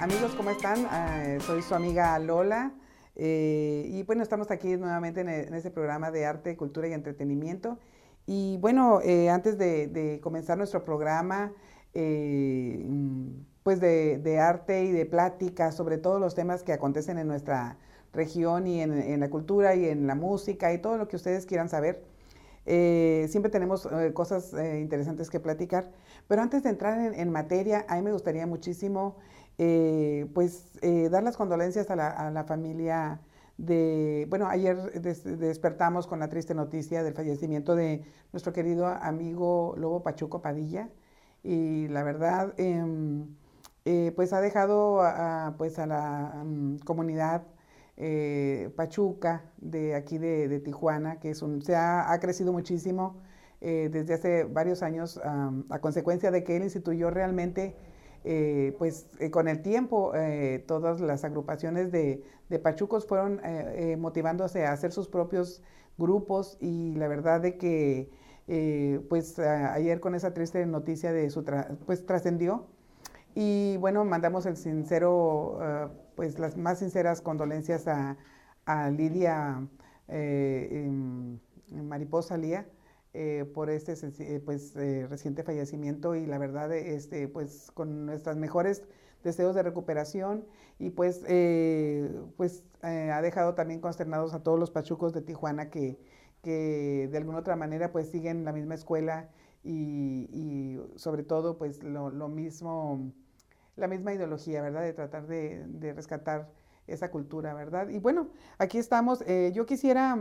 [0.00, 0.86] amigos, ¿cómo están?
[0.90, 2.72] Ah, soy su amiga Lola.
[3.16, 7.78] Eh, y bueno, estamos aquí nuevamente en, e, este programa de arte, cultura y entretenimiento.
[8.26, 11.52] Y bueno, eh, antes de, comenzar nuestro programa,
[11.94, 12.84] eh,
[13.62, 17.78] pues de, arte y de plática sobre todos los temas que acontecen en nuestra
[18.12, 21.68] región y en, la cultura y en la música y todo lo que ustedes quieran
[21.68, 22.04] saber.
[22.64, 25.90] siempre tenemos cosas interesantes que platicar,
[26.28, 29.16] pero antes de entrar en, materia, a mí me gustaría muchísimo
[29.58, 33.20] eh, pues eh, dar las condolencias a la, familia
[33.58, 38.02] de, bueno, ayer despertamos con la triste noticia del fallecimiento de
[38.32, 40.88] nuestro querido amigo Lobo Pachuco Padilla.
[41.44, 43.26] Y la verdad, em,
[43.84, 47.42] eh, pues ha dejado a, pues a la mm, comunidad
[48.74, 53.20] Pachuca de aquí de, Tijuana, que es un, se ha, crecido muchísimo
[53.60, 57.76] desde hace varios años a consecuencia de que él instituyó realmente
[58.24, 62.22] eh, pues eh, con el tiempo eh, todas las agrupaciones de,
[62.62, 63.40] pachucos fueron
[63.98, 65.62] motivándose a hacer sus propios
[65.96, 68.10] grupos y la verdad de que
[69.08, 71.46] pues ayer con esa triste noticia de su
[71.86, 72.66] pues trascendió.
[73.34, 75.58] Y bueno mandamos el sincero
[76.14, 78.18] pues las más sinceras condolencias a,
[78.66, 79.66] a Lidia
[80.08, 81.38] em,
[81.70, 82.66] Mariposa Lía
[83.14, 88.36] eh, por este eh, pues, eh, reciente fallecimiento y la verdad, este, pues con nuestros
[88.36, 88.84] mejores
[89.22, 90.46] deseos de recuperación
[90.78, 91.18] y pues,
[92.38, 95.98] pues ha dejado también consternados a todos los pachucos de Tijuana que,
[96.42, 99.28] que de alguna otra manera pues siguen la misma escuela
[99.62, 103.12] y, sobre todo pues lo, mismo,
[103.76, 104.82] la misma ideología, ¿verdad?
[104.82, 106.50] De tratar de, de rescatar
[106.86, 107.90] esa cultura, ¿verdad?
[107.90, 109.22] Y bueno, aquí estamos.
[109.52, 110.18] yo quisiera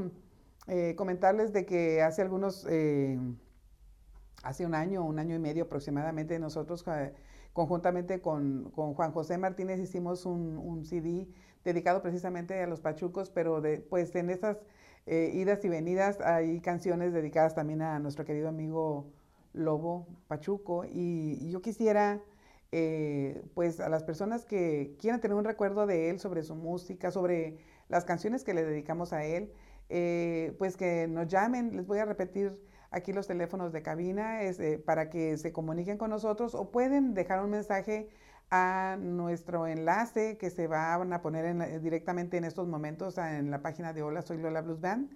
[0.68, 3.18] eh, comentarles de que hace algunos, eh,
[4.44, 7.14] hace un año, un año y medio aproximadamente, nosotros eh,
[7.54, 11.28] conjuntamente con, Juan José Martínez hicimos un, CD
[11.64, 14.58] dedicado precisamente a los pachucos, pero de, pues en esas
[15.08, 19.12] idas y venidas hay canciones dedicadas también a nuestro querido amigo
[19.54, 20.86] Lobo Pachuco.
[20.86, 22.22] Y, yo quisiera...
[23.54, 27.58] pues a las personas que quieran tener un recuerdo de él sobre su música, sobre
[27.90, 29.52] las canciones que le dedicamos a él,
[29.92, 32.58] eh, pues que nos llamen, les voy a repetir
[32.92, 37.44] aquí los teléfonos de cabina eh, para que se comuniquen con nosotros o pueden dejar
[37.44, 38.10] un mensaje
[38.50, 43.94] a nuestro enlace que se van a poner directamente en estos momentos en la página
[43.94, 45.10] de Hola, soy Lola Blues Band,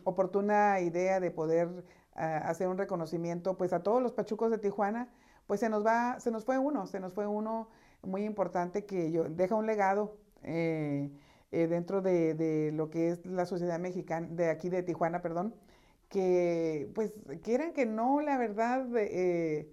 [0.05, 1.85] oportuna idea de poder
[2.15, 5.09] ah, hacer un reconocimiento, pues a todos los pachucos de Tijuana,
[5.47, 7.69] pues se nos va, se nos fue uno, se nos fue uno
[8.03, 10.17] muy importante que yo, deja un legado.
[10.43, 11.11] Eh,
[11.53, 15.55] eh, dentro de, lo que es la sociedad mexicana, de aquí de Tijuana, perdón,
[16.09, 17.13] que pues
[17.43, 19.69] quieran que no, la verdad, eh,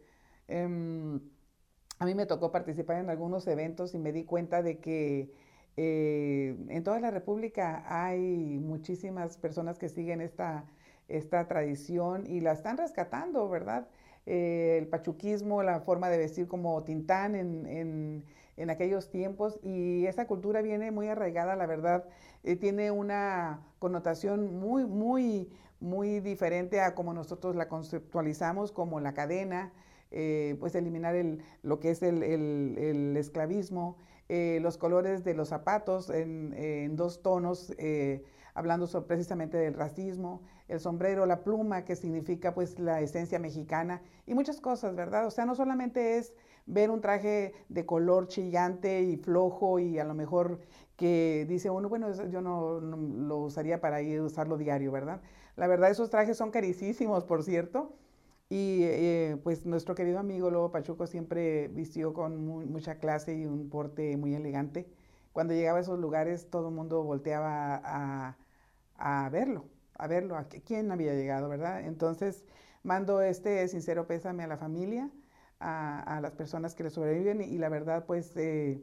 [0.47, 1.19] em,
[1.99, 5.31] a mí me tocó participar en algunos eventos y me di cuenta de que
[5.77, 10.65] eh, en toda la República hay muchísimas personas que siguen esta,
[11.07, 13.87] esta tradición y la están rescatando, ¿verdad?
[14.25, 18.25] el pachuquismo, la forma de vestir como Tintán en
[18.57, 22.05] en aquellos tiempos y esa cultura viene muy arraigada, la verdad,
[22.43, 25.49] eh, tiene una connotación muy, muy,
[25.79, 29.71] muy diferente a como nosotros la conceptualizamos, como la cadena,
[30.11, 33.97] eh, pues eliminar el, lo que es el, el, esclavismo,
[34.29, 37.73] eh, los colores de los zapatos en, dos tonos,
[38.53, 44.33] hablando precisamente del racismo, el sombrero, la pluma, que significa pues la esencia mexicana y
[44.33, 45.27] muchas cosas, ¿verdad?
[45.27, 46.33] O sea, no solamente es
[46.67, 50.59] ver un traje de color chillante y flojo y a lo mejor
[50.97, 55.21] que dice uno, bueno, yo no, lo usaría para ir a usarlo diario, ¿verdad?
[55.55, 57.93] La verdad, esos trajes son carísimos, por cierto.
[58.49, 63.69] Y eh, pues nuestro querido amigo Lobo Pachuco siempre vistió con mucha clase y un
[63.69, 64.87] porte muy elegante.
[65.33, 68.37] Cuando llegaba a esos lugares todo el mundo volteaba a,
[68.97, 69.65] a verlo,
[69.97, 71.81] a verlo, a quién había llegado, ¿verdad?
[71.81, 72.45] Entonces
[72.83, 75.09] mando este sincero pésame a la familia,
[75.59, 78.81] a, las personas que le sobreviven y, la verdad pues eh,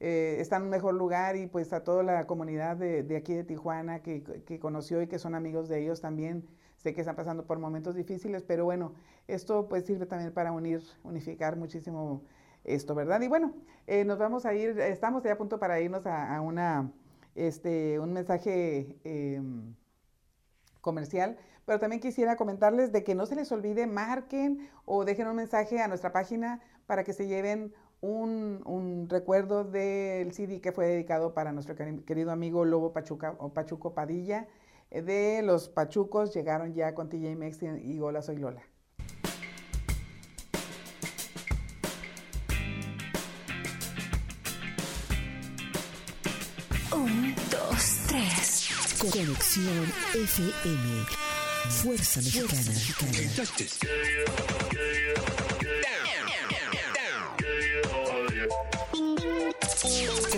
[0.00, 3.44] eh, está en un mejor lugar y pues a toda la comunidad de, aquí de
[3.44, 6.46] Tijuana que, que, conoció y que son amigos de ellos también.
[6.86, 8.92] Sé que están pasando por momentos difíciles, pero bueno,
[9.26, 12.22] esto pues sirve también para unir, unificar muchísimo
[12.62, 13.20] esto, ¿verdad?
[13.22, 13.54] Y bueno,
[13.88, 16.92] eh, nos vamos a ir, estamos ya a punto para irnos a, una,
[17.34, 19.74] este, un mensaje em,
[20.80, 25.34] comercial, pero también quisiera comentarles de que no se les olvide, marquen o dejen un
[25.34, 31.34] mensaje a nuestra página para que se lleven un, recuerdo del CD que fue dedicado
[31.34, 34.46] para nuestro querido amigo Lobo Pachuca o Pachuco Padilla.
[34.90, 38.62] De los Pachucos llegaron ya con TJ Mex y Hola Soy Lola.
[46.94, 48.68] Un, dos, tres.
[49.00, 51.06] Conexión FM.
[51.68, 52.72] Fuerza Mexicana.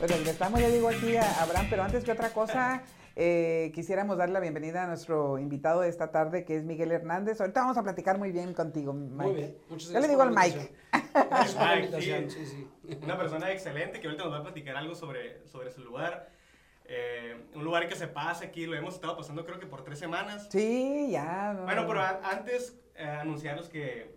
[0.00, 2.82] Pues regresamos, ya digo aquí a Abraham, pero antes que otra cosa,
[3.16, 7.38] eh, quisiéramos dar la bienvenida a nuestro invitado de esta tarde, que es Miguel Hernández.
[7.38, 9.22] Ahorita vamos a platicar muy bien contigo, Mike.
[9.22, 9.92] Muy bien, muchas gracias.
[9.92, 10.72] Yo le digo al Mike.
[11.60, 12.30] Mike, sí.
[12.30, 12.96] Sí, sí.
[13.02, 16.30] Una persona excelente que ahorita nos va a platicar algo sobre, sobre su lugar.
[16.86, 19.98] Eh, un lugar que se pasa aquí, lo hemos estado pasando creo que por tres
[19.98, 20.48] semanas.
[20.50, 21.60] Sí, ya.
[21.62, 24.16] bueno, pero antes eh, anunciaros que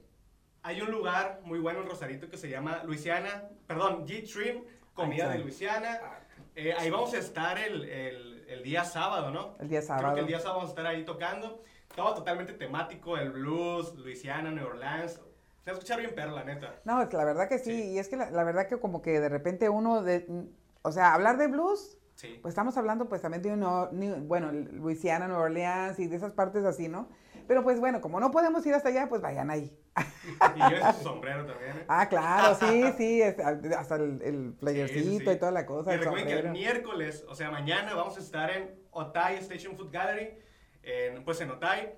[0.62, 4.63] hay un lugar muy bueno en Rosarito que se llama Luisiana, perdón, G-Trim
[4.94, 6.00] comida de Luisiana.
[6.56, 9.56] Eh, ahí vamos a estar el, el, el, día sábado, ¿no?
[9.60, 10.04] El día sábado.
[10.04, 11.63] Creo que el día sábado vamos a estar ahí tocando.
[11.95, 15.13] Todo totalmente temático, el blues, Luisiana, New Orleans.
[15.13, 16.81] Se va a escuchar bien perla, la neta.
[16.86, 17.92] No, la verdad que sí.
[17.92, 20.28] Y es que la, la, verdad que como que de repente uno, de,
[20.81, 22.40] o sea, hablar de blues, sí.
[22.42, 23.90] pues estamos hablando pues también de uno,
[24.24, 27.07] bueno, Luisiana, New Orleans y de esas partes así, ¿no?
[27.48, 29.78] Pero pues bueno, como no podemos ir hasta allá, pues vayan ahí.
[30.56, 31.78] y yo su sombrero también.
[31.78, 31.86] ¿eh?
[31.88, 35.94] Ah, claro, sí, sí, hasta el, el playercito y toda la cosa.
[35.94, 39.92] Y recuerden que el miércoles, o sea, mañana vamos a estar en Otay Station Food
[39.92, 40.38] Gallery,
[40.84, 41.94] en, pues en Otay.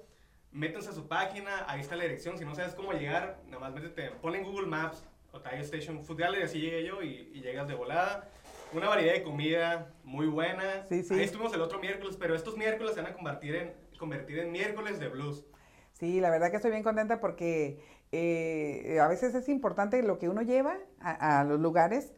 [0.52, 2.38] Métanse a su página, ahí está la dirección.
[2.38, 6.18] Si no sabes cómo llegar, nada más métete, pon en Google Maps Otay Station Food
[6.18, 8.30] Gallery, así llegué yo y, y llegas de volada
[8.74, 10.86] una variedad de comida muy buena.
[10.88, 11.14] Sí, sí.
[11.14, 14.52] Ahí estuvimos el otro miércoles, pero estos miércoles se van a convertir en convertir en
[14.52, 15.46] miércoles de blues.
[15.94, 17.80] Sí, la verdad que estoy bien contenta porque
[18.12, 22.14] eh, a veces es importante lo que uno lleva a, los lugares.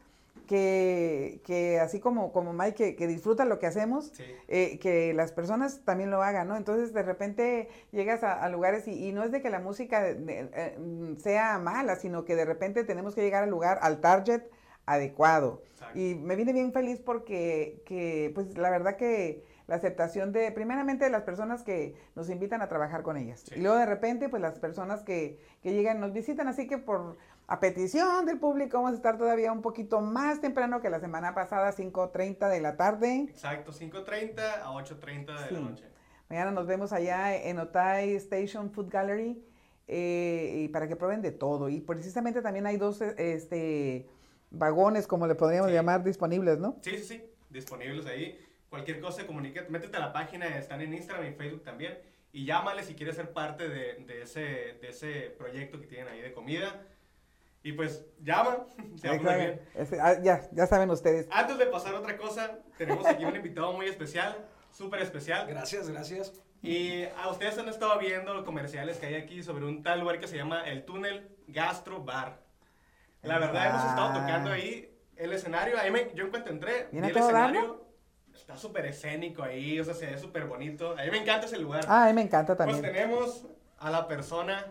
[0.48, 4.14] Que, que, así como, como Mike, que, disfruta lo que hacemos,
[4.48, 6.56] eh, que las personas también lo hagan, ¿no?
[6.56, 10.78] Entonces, de repente llegas a, lugares y, no es de que la música eh,
[11.18, 14.44] sea mala, sino que de repente tenemos que llegar al lugar, al target
[14.86, 15.64] adecuado.
[15.94, 21.06] Y me viene bien feliz porque, que, pues, la verdad que la aceptación de, primeramente,
[21.06, 23.44] de las personas que nos invitan a trabajar con ellas.
[23.56, 26.48] Y luego de repente, pues las personas que, que llegan nos visitan.
[26.48, 27.18] Así que por
[27.50, 31.34] a petición del público vamos a estar todavía un poquito más temprano que la semana
[31.34, 33.26] pasada, 5.30 de la tarde.
[33.30, 35.86] Exacto, 5.30 a 8.30 de la noche.
[36.30, 39.42] Mañana nos vemos allá en Otay Station Food Gallery
[39.88, 41.70] eh, y para que prueben de todo.
[41.70, 44.10] Y precisamente también hay dos este,
[44.52, 46.76] vagones, como le podríamos llamar, disponibles, ¿no?
[46.82, 48.38] Sí, sí, sí, disponibles ahí.
[48.70, 51.98] Cualquier cosa, comunica, métete a la página, están en Instagram y Facebook también.
[52.34, 56.22] Y llámale si quieres ser parte de, de, ese, de ese proyecto que tienen ahí
[56.22, 56.82] de comida.
[57.64, 58.66] Y pues llama,
[58.98, 59.62] se bien.
[60.02, 61.28] Ah, ya, ya saben ustedes.
[61.32, 64.38] Antes de pasar a otra cosa, tenemos aquí un invitado muy especial,
[64.72, 65.48] súper especial.
[65.48, 66.34] Gracias, gracias.
[66.62, 70.20] Y a ustedes han estado viendo los comerciales que hay aquí sobre un tal lugar
[70.20, 72.42] que se llama el Túnel Gastro Bar.
[73.22, 75.78] La verdad, hemos estado tocando ahí el escenario.
[75.80, 77.87] Ahí me, yo en cuanto entré, vi el escenario
[78.48, 80.96] está súper escénico ahí, o sea, se ve súper bonito.
[80.98, 81.84] A mí me encanta ese lugar.
[81.90, 82.80] Ah, a mí me encanta pues también.
[82.80, 83.46] Pues tenemos
[83.78, 84.66] a la persona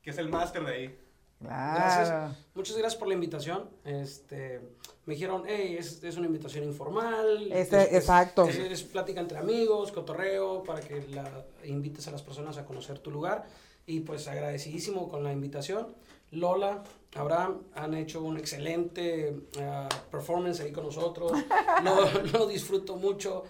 [0.00, 0.98] que es el máster de ahí.
[1.40, 1.74] Claro.
[1.74, 2.36] Gracias.
[2.54, 3.68] Muchas gracias por la invitación.
[3.84, 4.60] Este,
[5.06, 7.50] me dijeron, hey, es, es una invitación informal.
[7.50, 8.46] Este, exacto.
[8.46, 11.28] Es, es, plática entre amigos, cotorreo, para que la,
[11.64, 13.46] invites a las personas a conocer tu lugar.
[13.86, 15.96] Y pues agradecidísimo con la invitación.
[16.34, 16.82] Lola,
[17.14, 21.32] Abraham han hecho un excelente ah, performance ahí con nosotros.
[22.32, 23.44] lo, disfruto mucho.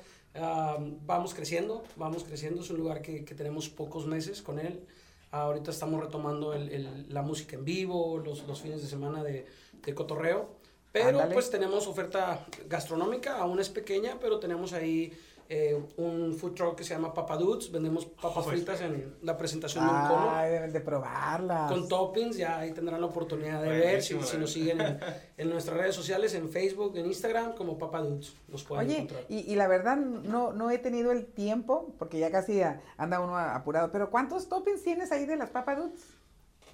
[1.07, 2.63] Vamos creciendo, vamos creciendo.
[2.63, 4.85] Es un lugar que, que, tenemos pocos meses con él.
[5.31, 9.47] Ahorita estamos retomando el, el, la música en vivo, los, los fines de semana de,
[9.85, 10.49] de cotorreo.
[10.95, 15.13] Pero pues tenemos oferta gastronómica, aún es pequeña, pero tenemos ahí
[15.49, 17.71] eh, un food truck que se llama Papa Dudes.
[17.71, 20.31] Vendemos papas Oh, fritas en la presentación de un cono.
[20.31, 21.71] Ay, deben de probarlas.
[21.71, 24.99] Con toppings, ya ahí tendrán la oportunidad de Buenísimo, ver si, nos siguen en,
[25.37, 28.35] en nuestras redes sociales, en Facebook, en Instagram, como Papa Dudes.
[28.49, 29.25] Nos pueden Oye, encontrar.
[29.29, 32.63] y, y la verdad no, no he tenido el tiempo, porque ya casi
[32.97, 36.01] anda uno apurado, pero ¿cuántos toppings tienes ahí de las Papa Dudes?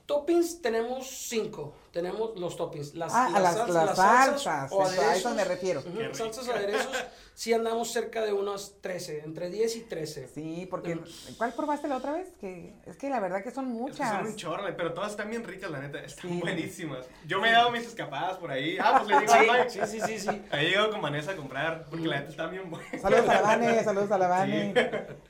[0.06, 1.72] Toppings tenemos cinco.
[1.92, 2.94] Tenemos los toppings.
[2.94, 5.34] Las, Ah, las- sal- las salsas, o eso, a eso aderezos.
[5.34, 5.82] me refiero.
[5.82, 6.14] Rico.
[6.14, 6.88] salsas, aderezos.
[7.34, 10.28] Sí andamos cerca de unos 13, entre 10 y 13.
[10.28, 11.04] Sí, porque Mm.
[11.38, 12.28] ¿cuál probaste la otra vez?
[12.38, 14.10] Que es que la verdad que son Es que muchas.
[14.10, 16.00] son un chorro, pero todas están bien ricas, la neta.
[16.00, 16.38] Están Sí.
[16.40, 17.06] buenísimas.
[17.26, 18.76] Yo me he dado mis escapadas por ahí.
[18.78, 19.70] Ah, pues le digo a Mike.
[19.70, 20.42] Sí, sí, sí, sí.
[20.50, 22.86] Ahí llego con Vanessa a comprar, porque la neta está bien buena.
[23.00, 24.74] Saludos a la Vane, saludos a la Vane.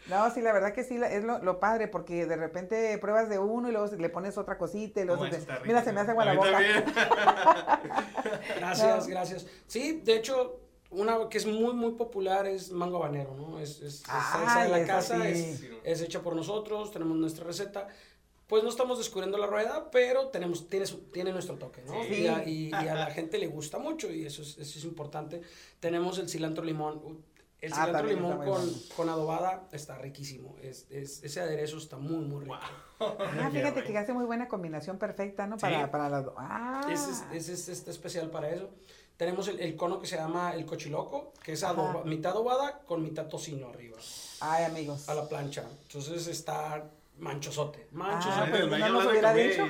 [0.08, 3.28] No, sí, la verdad que sí, la- es lo, lo padre, porque de repente pruebas
[3.28, 6.00] de uno y luego le pones otra cosita y luego No, se Mira, se me
[6.00, 6.84] hace agua la también.
[8.56, 9.10] Gracias, No.
[9.10, 9.46] gracias.
[9.66, 13.58] Sí, de hecho, una que es muy, muy popular es mango habanero, ¿no?
[13.58, 17.44] Es, es, es Ay, esa de la casa, es, es hecha por nosotros, tenemos nuestra
[17.44, 17.88] receta.
[18.46, 22.02] Pues no estamos descubriendo la rueda, pero tenemos, tiene, su- tiene nuestro toque, ¿no?
[22.02, 22.22] Sí.
[22.22, 24.84] Y, a, y- y a la gente le gusta mucho y eso es, eso es
[24.84, 25.40] importante.
[25.78, 27.22] Tenemos el cilantro limón.
[27.60, 30.56] El Ah, cilantro limón está con, con adobada está riquísimo.
[30.62, 32.56] Es, es- ese aderezo está muy, muy rico.
[33.00, 35.58] Ah, fíjate que hace muy buena combinación perfecta, ¿no?
[35.58, 35.90] Para, Sí.
[35.90, 36.34] para dos.
[36.38, 36.80] Ah.
[36.90, 38.70] Ese es, ese es este especial para eso.
[39.18, 43.02] Tenemos el, el cono que se llama el cochiloco, que es adoba- mitad adobada con
[43.02, 43.98] mitad tocino arriba,
[44.40, 45.06] Ay, amigos.
[45.10, 45.68] a la plancha.
[45.82, 46.88] Entonces está
[47.20, 47.86] manchosote.
[47.88, 48.50] Ah, Manchosote.
[48.50, 49.62] pues, El no nos hubiera dicho.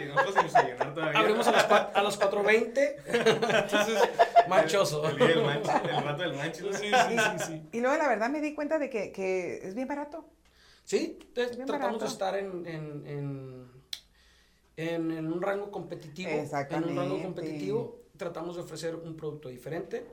[1.15, 2.95] Abrimos a las, a las 4.20.
[3.65, 4.09] Entonces,
[4.49, 5.09] manchoso.
[5.09, 6.63] El, rato del manche.
[6.63, 6.73] ¿no?
[6.73, 7.69] Sí, sí, sí, sí.
[7.73, 10.25] Y luego la verdad me di cuenta de que, que es bien barato.
[10.85, 12.05] Sí, te- Bien tratamos barato.
[12.05, 13.71] de estar en, en, en,
[14.77, 16.29] en- en un rango competitivo.
[16.31, 16.95] En un Exactamente.
[16.95, 20.07] rango competitivo tratamos de ofrecer un producto diferente.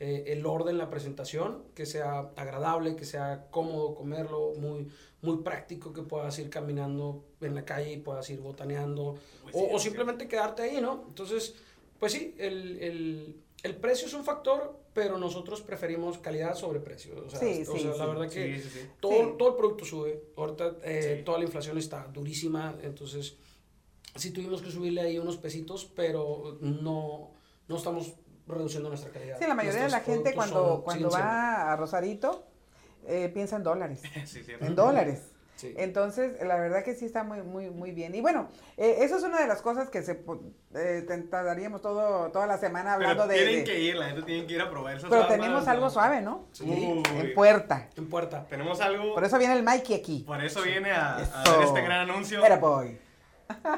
[0.00, 4.88] Eh, el orden, la presentación, que sea agradable, que sea cómodo comerlo, muy,
[5.22, 9.16] muy práctico, que puedas ir caminando en la calle y puedas ir botaneando.
[9.42, 9.84] Pues o, sí, o sí.
[9.84, 11.04] simplemente quedarte ahí, ¿no?
[11.08, 11.54] Entonces,
[11.98, 17.22] pues sí, el, el, el precio es un factor, pero nosotros preferimos calidad sobre precio.
[17.26, 18.06] O sea, Sí, o sí, sea, la sí.
[18.06, 18.86] verdad que Sí, sí, sí.
[19.00, 19.34] todo, Sí.
[19.38, 20.24] todo el producto sube.
[20.36, 21.24] Ahorita eh, Sí.
[21.24, 23.36] toda la inflación está durísima, entonces
[24.16, 27.32] sí tuvimos que subirle ahí unos pesitos, pero no,
[27.68, 28.14] no estamos
[28.50, 29.38] reduciendo nuestra calidad.
[29.38, 32.46] Sí, la mayoría de la gente cuando, cuando va a Rosarito
[33.06, 34.02] eh, piensa en dólares.
[34.26, 34.44] Sí.
[34.60, 35.22] En dólares.
[35.76, 38.14] Entonces, la verdad que sí está muy, muy, muy bien.
[38.14, 40.24] Y bueno, eh, eso es una de las cosas que se
[40.74, 44.22] eh, tardaríamos todo, toda la semana hablando Pero de, tienen de- que ir, la gente
[44.22, 45.70] tiene que ir a probar esas Pero tenemos ¿no?
[45.70, 46.46] algo suave, ¿no?
[46.52, 46.64] Sí.
[46.64, 47.34] En Uy.
[47.34, 47.88] puerta.
[47.94, 48.46] En puerta.
[48.48, 49.12] Tenemos algo.
[49.12, 50.24] Por eso viene el Mikey aquí.
[50.26, 51.32] Por eso viene a, a Eso.
[51.52, 52.42] dar este gran anuncio.
[52.42, 52.98] Era boy.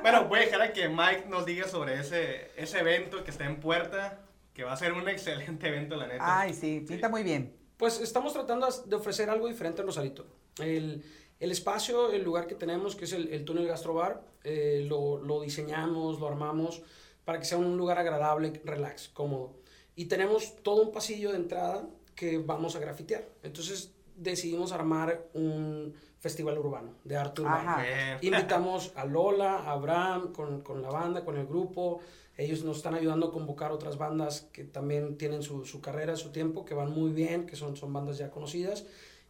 [0.03, 3.45] Bueno, voy a dejar a que Mike nos diga sobre ese, ese evento que está
[3.47, 4.19] en puerta,
[4.53, 6.41] que va a ser un excelente evento, la neta.
[6.41, 7.55] Ay, sí, pinta muy bien.
[7.77, 10.27] Pues estamos tratando de ofrecer algo diferente en Rosarito.
[10.59, 11.03] El,
[11.41, 15.41] el espacio, el lugar que tenemos, que es el, el túnel gastrobar, eh, lo, lo
[15.41, 16.83] diseñamos, lo armamos
[17.25, 19.55] para que sea un lugar agradable, relax, cómodo.
[19.95, 23.25] Y tenemos todo un pasillo de entrada que vamos a grafitear.
[23.43, 27.77] Entonces decidimos armar un festival urbano, de arte urbano.
[28.21, 32.01] Invitamos a Lola, a Abraham, con, con la banda, con el grupo.
[32.39, 36.31] Ellos nos están ayudando a convocar otras bandas que también tienen su, su carrera, su
[36.31, 38.85] tiempo, que van muy bien, que son, son bandas ya conocidas.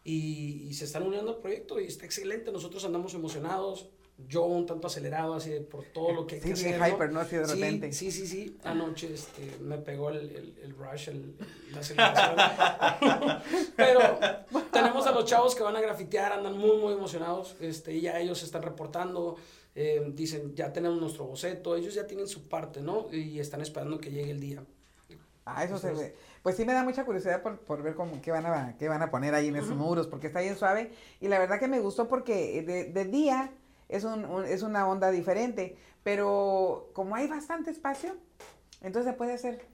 [0.05, 2.51] Y, y se están uniendo al proyecto y está excelente.
[2.51, 3.89] Nosotros andamos emocionados.
[4.27, 6.79] Yo un tanto acelerado así de por todo lo que hay Sí, que hacer.
[6.79, 6.87] ¿no?
[6.87, 7.19] hyper, ¿no?
[7.21, 7.91] Así de Sí, repente.
[7.93, 8.57] Sí, sí, sí.
[8.63, 11.35] Anoche este, me pegó el, el, el rush, el,
[11.71, 12.35] la aceleración.
[13.75, 14.19] Pero
[14.71, 17.55] tenemos a los chavos que van a grafitear, andan muy, muy emocionados.
[17.59, 19.35] Este, y ya ellos se están reportando.
[19.75, 21.75] Eh, dicen, ya tenemos nuestro boceto.
[21.75, 23.07] Ellos ya tienen su parte, ¿no?
[23.11, 24.63] Y están esperando que llegue el día.
[25.45, 26.17] Ah, eso se Entonces- ve.
[26.43, 29.01] Pues sí me da mucha curiosidad por, por ver cómo, qué, van a, qué van
[29.01, 30.91] a poner ahí en esos muros, porque está bien suave.
[31.21, 33.51] Y la verdad que me gustó porque de, de día
[33.87, 38.17] es, un, un- es una onda diferente, pero como hay bastante espacio,
[38.81, 39.65] entonces se puede hacer,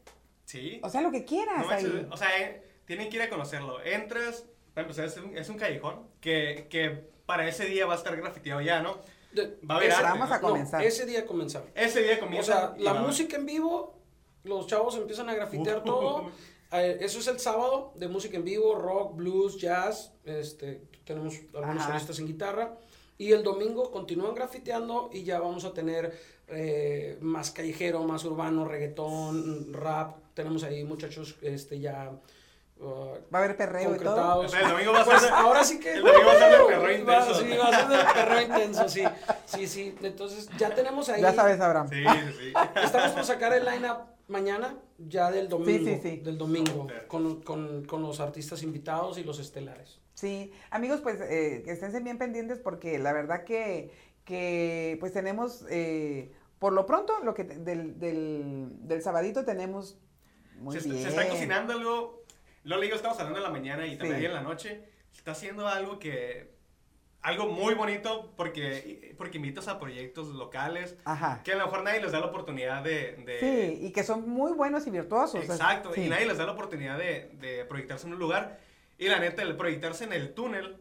[0.46, 0.80] Sí.
[0.84, 2.08] o sea, lo que quieras No ahí.
[2.12, 3.82] o sea, eh, tienen que ir a conocerlo.
[3.84, 7.98] Entras, para empezar, es un, es un callejón que, que para ese día va a
[7.98, 8.98] estar grafiteado ya, ¿no?
[9.32, 10.82] De- Va a haber ese- arte, Vamos a comenzar.
[10.82, 11.64] No, ese día comenzar.
[11.76, 12.54] Ese día O comienza.
[12.54, 13.96] sea, y la música en vivo,
[14.44, 16.30] los chavos empiezan a grafitear todo.
[16.72, 20.14] Eh, eso es el sábado de música en vivo, rock, blues, jazz.
[20.24, 21.88] Este, tenemos algunos Ajá.
[21.94, 22.78] solistas en guitarra.
[23.18, 26.16] Y el domingo continúan grafiteando y ya vamos a tener
[26.48, 30.18] eh, más callejero, más urbano, reggaetón, rap.
[30.36, 32.12] Tenemos ahí muchachos este, ya
[32.80, 34.16] uh, Va a haber perreo y todo.
[34.16, 34.46] concretados.
[34.46, 35.94] O sea, el domingo va a Pues ahora sí que.
[35.94, 37.34] el domingo va a ser del perreo intenso.
[37.36, 39.04] Sí, va a ser perreo intenso, sí.
[39.46, 39.96] Sí, sí.
[40.02, 41.22] Entonces ya tenemos ahí.
[41.22, 41.90] Ya sabes, Abraham.
[41.90, 42.54] Sí, sí, sí.
[42.84, 45.86] Estamos por sacar el line-up mañana, ya del domingo.
[45.86, 46.18] sí, sí.
[46.18, 50.00] Del domingo, con, con, con los artistas invitados y los estelares.
[50.14, 53.92] Sí, amigos, pues eh, que estén bien pendientes porque la verdad que,
[54.26, 59.98] que pues tenemos, eh, por lo pronto, lo que del, del, del sabadito tenemos
[60.58, 61.02] muy se, bien.
[61.04, 62.19] se está cocinando algo.
[62.70, 64.26] Lola y yo estamos hablando en la mañana y también Sí.
[64.28, 64.84] en la noche.
[65.16, 66.58] Está haciendo algo que.
[67.22, 71.42] Algo muy bonito porque, porque invitas a proyectos locales Ajá.
[71.44, 73.18] que a lo mejor nadie les da la oportunidad de.
[73.26, 75.44] de- Sí, y que son muy buenos y virtuosos.
[75.44, 76.04] Exacto, Sí.
[76.04, 78.60] y nadie les da la oportunidad de, de proyectarse en un lugar.
[79.00, 80.78] Y la neta, el proyectarse en el túnel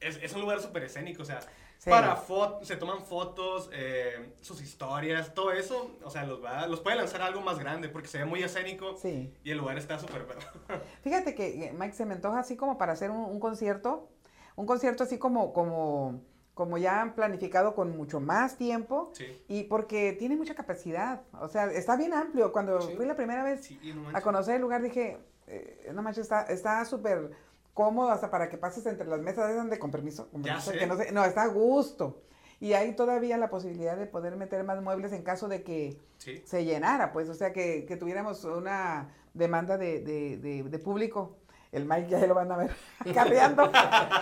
[0.00, 1.40] es, es un lugar súper escénico, o sea,
[1.82, 1.90] Sí.
[1.90, 6.78] para fotos, se toman fotos, eh, sus historias, todo eso, o sea, los, va, los
[6.78, 9.34] puede lanzar a algo más grande porque se ve muy escénico Sí.
[9.42, 10.24] y el lugar está súper.
[11.02, 14.08] Fíjate que, eh, Mike, se me antoja así como para hacer un, un concierto,
[14.54, 16.20] un concierto así como, como,
[16.54, 19.10] como ya planificado con mucho más tiempo.
[19.14, 19.42] Sí.
[19.48, 22.52] Y porque tiene mucha capacidad, o sea, está bien amplio.
[22.52, 22.94] Cuando Sí.
[22.94, 26.42] fui la primera vez Sí, no a conocer el lugar dije, eh, no manches, está
[26.44, 27.30] está súper
[27.74, 30.28] cómodo hasta para que pases entre las mesas esas de permiso,
[30.60, 30.78] sé.
[30.78, 32.22] que no, sé- no, está a gusto.
[32.60, 36.40] Y hay todavía la posibilidad de poder meter más muebles en caso de que Sí.
[36.46, 41.38] se llenara, pues, o sea, que, que tuviéramos una demanda de, de, de, de público.
[41.72, 42.70] El Mike ya lo van a ver
[43.14, 43.72] carreando,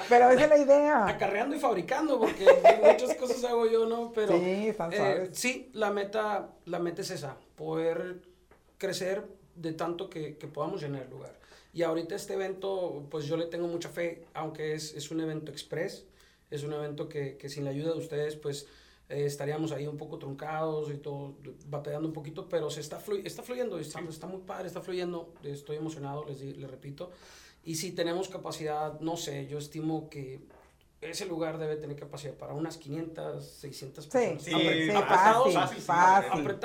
[0.09, 1.07] pero esa es la idea.
[1.09, 2.47] Acarreando y fabricando, porque
[2.93, 4.13] muchas cosas hago yo, ¿no?
[4.13, 8.23] Pero sí, están eh, sí, la meta, la meta es esa, poder
[8.79, 9.27] crecer
[9.57, 11.40] de tanto que, que podamos llenar el lugar.
[11.73, 15.53] Y ahorita este evento, pues yo le tengo mucha fe, aunque es, es un evento
[15.53, 16.05] express,
[16.51, 18.67] es un evento que, que sin la ayuda de ustedes, pues
[19.09, 21.35] eh, estaríamos ahí un poco truncados y todo,
[21.69, 25.33] batallando un poquito, pero se está, flu- está fluyendo, está, está muy padre, está fluyendo,
[25.45, 27.11] estoy emocionado, les, les repito.
[27.65, 30.41] Y si tenemos capacidad, no sé, yo estimo que
[31.01, 34.43] ese lugar debe tener capacidad para unas 500, 600 personas.
[34.43, 36.57] Sí, Apre- sí, apretados, fácil, fácil.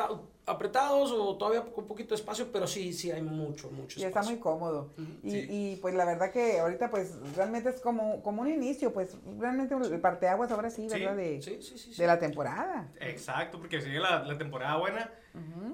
[0.45, 4.03] apretados o todavía con un poquito de espacio, pero sí, sí hay mucho, mucho Y
[4.03, 4.31] está espacio.
[4.31, 4.93] muy cómodo.
[5.23, 5.47] Y, Sí.
[5.49, 9.73] y pues la verdad que ahorita pues realmente es como, como un inicio, pues realmente
[9.73, 11.15] el parteaguas ahora sí, Sí, ¿verdad?
[11.15, 11.93] De, Sí, sí, sí.
[11.93, 12.01] sí.
[12.01, 12.91] de la temporada.
[12.99, 15.11] Exacto, porque sigue la, la temporada buena.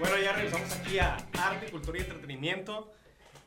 [0.00, 2.90] Bueno, ya regresamos aquí a Arte, Cultura y Entretenimiento.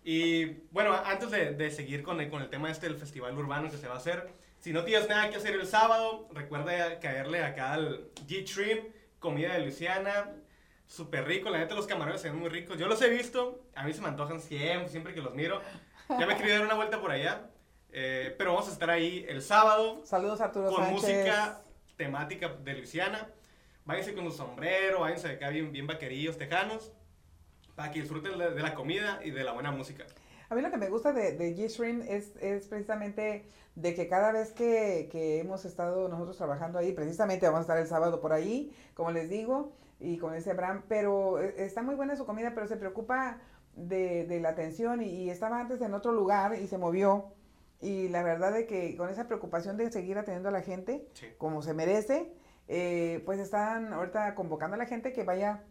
[0.10, 3.70] Y bueno, antes de, de seguir con el, con el tema este del festival urbano
[3.70, 7.44] que se va a hacer, si no tienes nada que hacer el sábado, recuerda caerle
[7.44, 8.86] acá al G-Trim,
[9.20, 10.32] comida de Luisiana,
[10.86, 12.78] súper rico, la neta los camarones se ven muy ricos.
[12.78, 15.60] Yo los he visto, a mí se me antojan siempre, siempre que los miro.
[16.08, 17.50] Ya me quería dar una vuelta por allá,
[17.92, 20.94] eh, pero vamos a estar ahí el sábado Saludos Arturo con Sánchez.
[20.94, 21.62] música
[21.98, 23.28] temática de Luisiana.
[23.84, 26.94] Váyanse con su sombrero, váyanse acá bien, bien vaquerillos, tejanos,
[27.78, 30.04] para que disfruten de, la comida y de la buena música.
[30.50, 34.32] A mí lo que me gusta de, de G-Stream es, es precisamente de que cada
[34.32, 38.34] vez que, que hemos estado nosotros trabajando ahí, precisamente vamos a estar el sábado por
[38.34, 42.54] ahí, como les digo, y con ese Abraham, pero eh, está muy buena su comida,
[42.56, 43.38] pero se preocupa
[43.76, 47.34] de, de la atención y, y estaba antes en otro lugar y se movió.
[47.80, 51.28] Y la verdad de que con esa preocupación de seguir atendiendo a la gente Sí.
[51.38, 52.34] como se merece,
[52.68, 55.64] eh, pues están ahorita convocando a la gente que vaya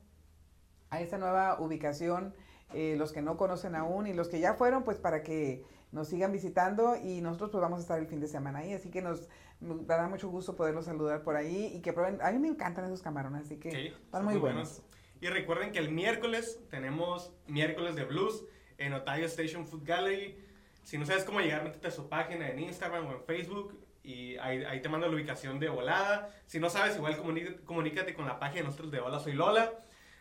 [0.91, 2.35] a esta nueva ubicación
[2.75, 6.09] eh, los que no conocen aún y los que ya fueron, pues para que nos
[6.09, 9.03] sigan visitando y nosotros pues vamos a estar el fin de semana ahí, así que
[9.03, 9.29] nos,
[9.61, 12.85] nos dará mucho gusto poderlos saludar por ahí y que prueben, a mí me encantan
[12.85, 14.83] esos camarones, así que Sí, están muy muy buenos.
[15.21, 18.45] Y recuerden que el miércoles tenemos miércoles de blues
[18.79, 20.37] en Otayo Station Food Gallery.
[20.83, 24.37] Si no sabes cómo llegar, métete a su página en Instagram o en Facebook y
[24.37, 26.29] ahí, ahí te mando la ubicación de volada.
[26.47, 29.73] Si no sabes, igual comuní- comunícate con la página de nosotros de Hola Soy Lola.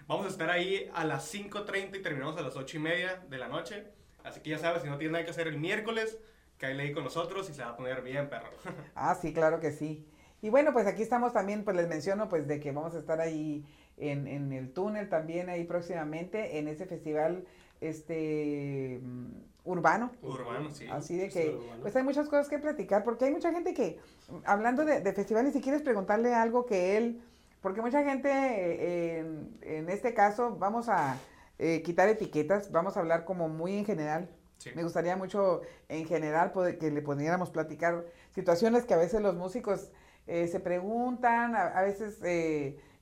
[0.08, 3.38] Vamos a estar ahí a las 5.30 y terminamos a las 8 y media de
[3.40, 3.88] la noche.
[4.24, 6.20] Así que ya sabes, si no tienes nada que hacer el miércoles,
[6.60, 8.50] cállate ahí con nosotros y se va a poner bien, perro.
[8.96, 10.06] Ah, sí, claro que sí.
[10.44, 13.20] Y bueno, pues aquí estamos también, pues les menciono, pues de que vamos a estar
[13.20, 13.66] ahí
[13.98, 17.46] en, en el túnel también ahí próximamente en ese festival
[17.82, 19.32] este mm,
[19.64, 20.12] urbano.
[20.22, 20.86] Urbano, sí.
[20.88, 21.82] Así de que, urbano.
[21.82, 24.00] pues hay muchas cosas que platicar, porque hay mucha gente que,
[24.46, 27.24] hablando de, de festivales, si quieres preguntarle algo que él,
[27.66, 31.18] porque mucha gente, eh, en, en este caso, vamos a
[31.58, 34.30] eh, quitar etiquetas, vamos a hablar como muy en general.
[34.60, 34.70] Sí.
[34.76, 39.36] Me gustaría mucho, en general, poder- que le pudiéramos platicar situaciones que a veces los
[39.36, 39.90] músicos
[40.28, 42.20] eh, se preguntan, a, a veces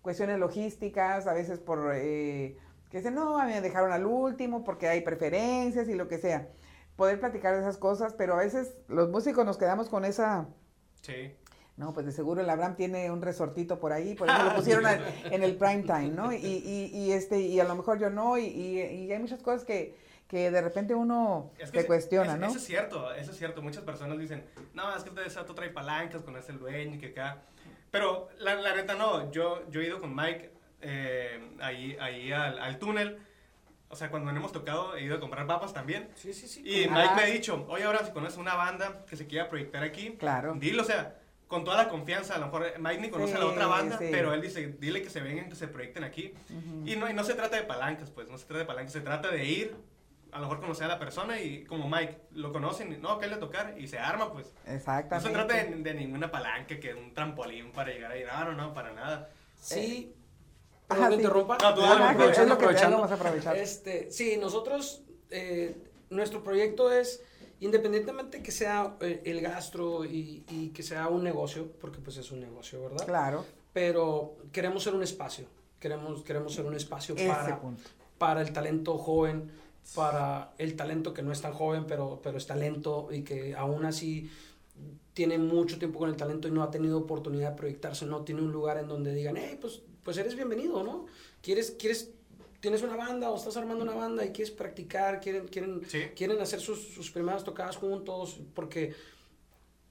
[0.02, 2.56] cuestiones logísticas, a veces por eh,
[2.90, 6.20] que dicen, no, a mí me dejaron al último porque hay preferencias y lo que
[6.20, 6.48] sea.
[6.96, 10.48] Poder platicar de esas cosas, pero a veces los músicos nos quedamos con esa,
[11.02, 11.36] Sí.
[11.78, 14.86] No, pues de seguro el Abraham tiene un resortito por ahí, por eso lo pusieron
[14.88, 15.02] en,
[15.34, 16.32] en el prime time, ¿no?
[16.32, 19.42] Y, y, y, este, y a lo mejor yo no, y, y, y hay muchas
[19.42, 19.96] cosas que,
[20.28, 22.48] que de repente uno Es que se cuestiona, es- ¿no?
[22.48, 23.62] Eso es cierto, eso es cierto.
[23.62, 27.00] Muchas personas dicen, no, es que este sato trae palancas con ese el dueño y
[27.00, 27.42] que acá.
[27.92, 32.58] Pero la, la neta no, yo, yo he ido con Mike eh, ahí, ahí al,
[32.60, 33.20] al túnel.
[33.90, 36.10] O sea, cuando hemos tocado, he ido a comprar papas también.
[36.16, 36.64] Sí, sí, sí.
[36.66, 36.90] Y Ah.
[36.92, 40.16] Mike me ha dicho, oye, ahora si conoces una banda que se quiera proyectar aquí,
[40.18, 40.56] Claro.
[40.58, 41.20] dile, o sea,
[41.54, 44.08] con toda la confianza, a lo mejor Mike ni conoce a la otra banda, sí.
[44.10, 46.34] pero él dice, dile que se vengan, que se proyecten aquí.
[46.84, 49.02] y, no, y no se trata de palancas, pues, no se trata de palancas, se
[49.02, 49.76] trata de ir,
[50.32, 53.28] a lo mejor conocer a la persona y como Mike, lo conocen, y, no, que
[53.28, 54.52] le tocar y se arma, pues.
[54.66, 55.30] No Exactamente.
[55.30, 58.74] se trata de, de ninguna palanca, que un trampolín para llegar ahí, no, no, no,
[58.74, 59.30] para nada.
[59.62, 60.12] Sí.
[60.90, 61.22] Ajá, Perdón que sí.
[61.22, 61.58] interrumpa.
[61.62, 63.62] No, tú Ajá, dale, aprovechando, aprovechando.
[63.62, 65.78] Este, sí, nosotros, eh,
[66.10, 67.24] nuestro proyecto es,
[67.64, 72.32] independientemente que sea eh, el gastro y, y que sea un negocio, porque pues es
[72.32, 73.06] un negocio, ¿verdad?
[73.06, 75.46] Claro, Pero queremos ser un espacio,
[75.80, 77.82] queremos, queremos ser un espacio ese para, punto.
[78.18, 79.50] para el talento joven,
[79.96, 83.86] para el talento que no es tan joven, pero, pero es talento y que aún
[83.86, 84.30] así
[85.14, 88.42] tiene mucho tiempo con el talento y no ha tenido oportunidad de proyectarse, no tiene
[88.42, 91.06] un lugar en donde digan, hey, pues, pues eres bienvenido, ¿no?
[91.42, 92.12] ¿Quieres, quieres,
[92.64, 96.00] tienes una banda o estás armando una banda y quieres practicar, quieren, quieren, Sí.
[96.16, 98.96] quieren hacer sus, sus primeras tocadas juntos, porque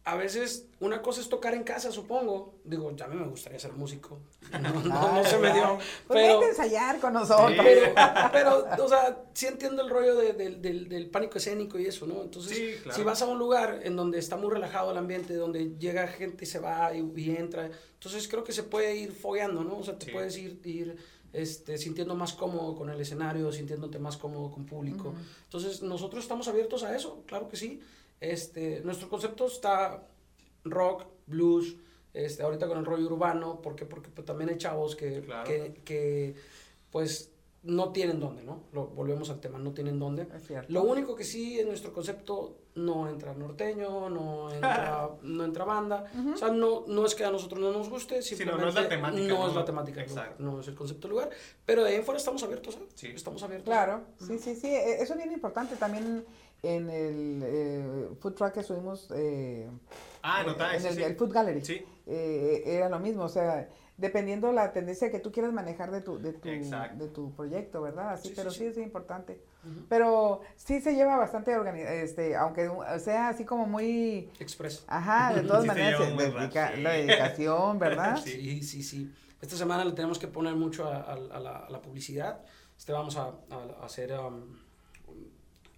[0.04, 2.54] a veces una cosa es tocar en casa, supongo.
[2.64, 4.20] Digo, ya a mí me gustaría ser músico.
[4.62, 5.76] No, no- no Ay, se me dio.
[6.06, 7.52] Pues Pero, a ensayar con nosotros.
[7.62, 7.94] pero,
[8.32, 12.06] pero, o sea, sí entiendo el rollo de- del- del, del pánico escénico y eso,
[12.06, 12.22] ¿no?
[12.22, 12.96] Entonces, Sí, claro.
[12.98, 16.44] si vas a un lugar en donde está muy relajado el ambiente, donde llega gente
[16.44, 19.76] y se va y, y entra, entonces creo que se puede ir fogueando, ¿no?
[19.76, 20.10] O sea, te Sí.
[20.12, 20.96] puedes ir, ir
[21.32, 25.14] este, sintiendo más cómodo con el escenario, sintiéndote más cómodo con público.
[25.44, 27.80] Entonces, nosotros estamos abiertos a eso, claro que sí.
[28.20, 30.06] Este, nuestro concepto está
[30.64, 31.76] rock, blues,
[32.14, 35.44] este, ahorita con el rollo urbano, porque, porque pues, también hay chavos que, Claro.
[35.44, 36.34] que, que,
[36.90, 37.30] pues
[37.62, 38.64] no tienen dónde, ¿no?
[38.72, 40.26] Lo, volvemos al tema, no tienen dónde.
[40.68, 46.04] Lo único que sí en nuestro concepto no entra norteño, no entra, no entra banda.
[46.32, 48.74] O sea, no, no es que a nosotros no nos guste, no, simplemente no es
[48.74, 49.48] la temática, No, ¿no?
[49.48, 51.30] es la temática, lugar, no es el concepto del lugar.
[51.66, 52.86] Pero de ahí en fuera estamos abiertos, ¿eh?
[52.94, 53.08] Sí.
[53.08, 53.66] Estamos abiertos.
[53.66, 55.76] Claro, sí, sí, sí, e- eso es bien importante.
[55.76, 56.24] También
[56.62, 59.68] en el eh, food truck que subimos, eh,
[60.22, 61.02] Ah, no, está, en sí, el, sí.
[61.02, 61.84] el food gallery, Sí.
[62.06, 66.18] eh, era lo mismo, o sea, dependiendo la tendencia que tú quieras manejar de tu,
[66.18, 68.10] de tu, de tu proyecto, ¿verdad?
[68.14, 69.40] Así, Sí, pero sí, sí, es importante.
[69.88, 71.52] Pero sí se lleva bastante
[72.02, 74.84] este, aunque sea así como muy, Express.
[74.88, 76.80] ajá, de todas maneras, dedica- sí.
[76.82, 78.16] la dedicación, ¿verdad?
[78.22, 78.30] Sí.
[78.32, 79.14] Sí, sí, sí.
[79.40, 82.40] Esta semana le tenemos que poner mucho a, a- a la, a la publicidad.
[82.76, 83.32] Este vamos a
[83.82, 84.56] hacer um,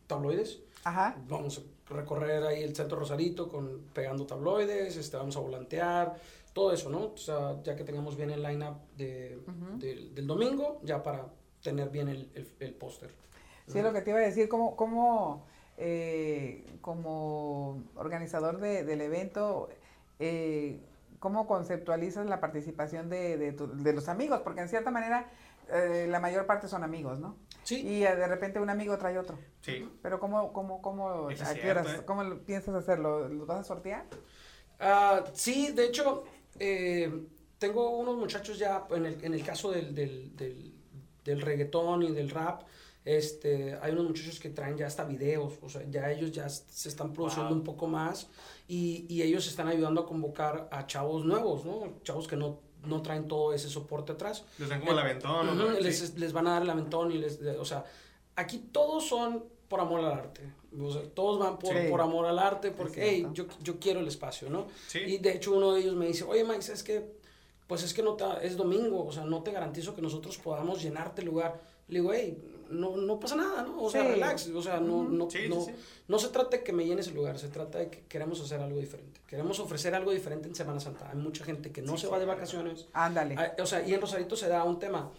[0.06, 0.60] tabloides.
[0.84, 1.16] Ajá.
[1.28, 6.14] Vamos a recorrer ahí el centro Rosarito con, pegando tabloides, este, vamos a volantear,
[6.54, 7.12] todo eso, ¿no?
[7.12, 9.38] O sea, ya que tengamos bien el line-up de,
[9.78, 11.26] del, del domingo, ya para
[11.62, 13.10] tener bien el, el, el póster.
[13.66, 19.00] Sí, es lo que te iba a decir, como, como, eh, como organizador de- del
[19.00, 19.68] evento,
[20.18, 20.80] eh,
[21.18, 24.40] ¿cómo conceptualizas la participación de, de, tu- de los amigos?
[24.42, 25.30] Porque en cierta manera
[25.72, 27.36] eh, la mayor parte son amigos, ¿no?
[27.64, 29.38] Sí, Y eh, de repente un amigo trae otro.
[29.62, 29.90] Sí.
[30.02, 32.02] Pero ¿cómo, cómo, cómo, a cierto, horas, ¿eh?
[32.04, 33.28] cómo lo piensas hacerlo?
[33.28, 34.04] ¿Los vas a sortear?
[34.78, 36.24] Ah, sí, de hecho,
[36.58, 37.10] eh,
[37.58, 40.74] tengo unos muchachos ya, en el, en el caso del, del, del,
[41.24, 42.62] del reggaetón y del rap,
[43.06, 46.88] Este, hay unos muchachos que traen ya hasta videos, o sea, ya ellos ya se
[46.88, 47.58] están produciendo Wow.
[47.58, 48.28] un poco más
[48.66, 52.00] y, y ellos están ayudando a convocar a chavos nuevos, ¿no?
[52.02, 54.44] Chavos que no, no traen todo ese soporte atrás.
[54.58, 55.70] Les dan como el aventón, Ujú, ¿no?
[55.80, 57.84] Les, les van a dar el aventón y les, o sea,
[58.36, 60.40] aquí todos son por amor al arte.
[60.80, 61.88] O sea, todos van por, Sí.
[61.88, 64.66] por amor al arte porque, hey, yo, yo quiero el espacio, ¿no?
[64.88, 64.98] Sí.
[65.00, 67.12] Y de hecho uno de ellos me dice, oye Mike, es que,
[67.66, 70.82] pues es que no te, es domingo, o sea, no te garantizo que nosotros podamos
[70.82, 71.60] llenarte el lugar.
[71.88, 73.82] Le digo, hey, no, no pasa nada, ¿no?
[73.82, 74.08] O sea, Sí.
[74.08, 75.48] relax, o sea, no, no, no, sí.
[76.08, 78.60] no se trata de que me llenes el lugar, se trata de que queremos hacer
[78.60, 79.20] algo diferente.
[79.28, 81.08] Queremos ofrecer algo diferente en Semana Santa.
[81.10, 82.88] Hay mucha gente que no se va de vacaciones.
[82.94, 83.36] Ándale.
[83.38, 85.10] Hay- o sea, y en Rosarito se da un tema.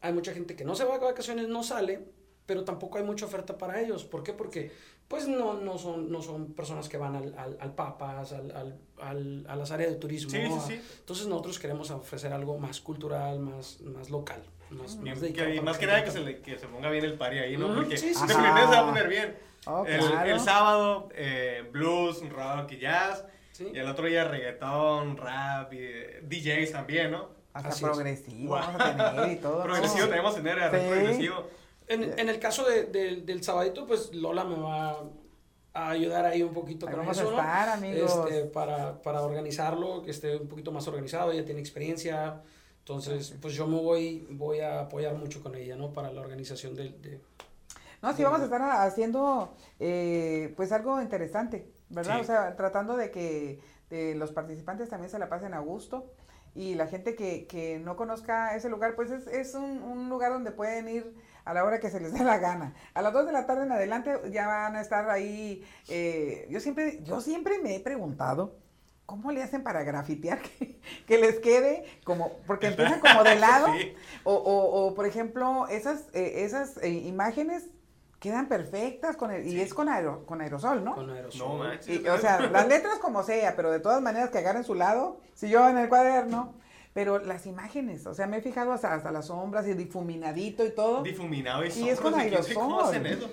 [0.00, 2.04] Hay mucha gente que no se va de vacaciones, no sale,
[2.46, 4.04] pero tampoco hay mucha oferta para ellos.
[4.04, 4.32] ¿Por qué?
[4.32, 4.70] Porque
[5.08, 8.78] pues no, no, son, no son personas que van al, al, al Papas, al, al,
[9.00, 10.30] al- a las áreas de turismo.
[10.30, 10.80] Sí, sí, a- sí.
[11.00, 14.42] Entonces nosotros queremos ofrecer algo más cultural, más, más local.
[14.70, 17.14] Más, más que- y más que nada que se, le- que se ponga bien el
[17.14, 17.74] party ahí, ¿no?
[17.74, 18.20] Porque sí, sí, sí.
[18.26, 19.36] definitivamente se va a poner bien.
[19.66, 20.30] Oh, el, claro.
[20.30, 23.24] el sábado, eh, blues, rock y jazz.
[23.52, 23.68] Sí.
[23.72, 27.28] Y el otro día reggaetón, rap y eh, DJs también, ¿no?
[27.52, 27.90] Hasta Así es.
[27.90, 28.62] progresivo Guau.
[28.66, 29.62] vamos a tener y todo.
[29.62, 31.48] Progresivo, tenemos que tener progresivo.
[31.86, 35.02] En, en el caso de, de- del sabadito, pues Lola me va
[35.74, 37.30] a ayudar ahí un poquito Ahí con eso, ¿no?
[37.30, 37.84] estar.
[37.84, 42.42] Este, para, para organizarlo, que esté un poquito más organizado, ella tiene experiencia,
[42.78, 45.92] entonces pues yo me voy, voy a apoyar mucho con ella, ¿no?
[45.92, 47.00] Para la organización del...
[47.02, 47.20] De,
[48.02, 52.16] No, sí vamos a estar haciendo eh, pues algo interesante, ¿verdad?
[52.16, 52.20] Sí.
[52.20, 56.12] O sea, tratando de que de los participantes también se la pasen a gusto
[56.54, 60.32] y la gente que, que no conozca ese lugar, pues es, es un, un lugar
[60.32, 61.14] donde pueden ir
[61.44, 62.74] a la hora que se les dé la gana.
[62.94, 65.64] A las 2 de la tarde en adelante ya van a estar ahí.
[65.88, 68.56] eh, yo siempre, yo siempre me he preguntado.
[69.06, 73.66] ¿Cómo le hacen para grafitear que, que les quede como, porque empiezan como de lado,
[73.78, 73.92] Sí.
[74.24, 77.66] o, o, o, por ejemplo, esas, eh, esas eh, imágenes
[78.18, 80.94] quedan perfectas con el, y es con, aero- con aerosol, ¿no?
[80.94, 81.48] con aerosol.
[81.48, 82.00] No manches.
[82.00, 85.20] Y, o sea, las letras como sea, pero de todas maneras que agarren su lado,
[85.34, 86.54] si yo en el cuaderno,
[86.94, 90.70] pero las imágenes, o sea, me he fijado hasta, hasta las sombras y difuminadito y
[90.70, 91.02] todo.
[91.02, 92.88] Difuminado y, Y es con sombras, sabe ¿Cómo aerosol.
[92.88, 93.30] hacen eso?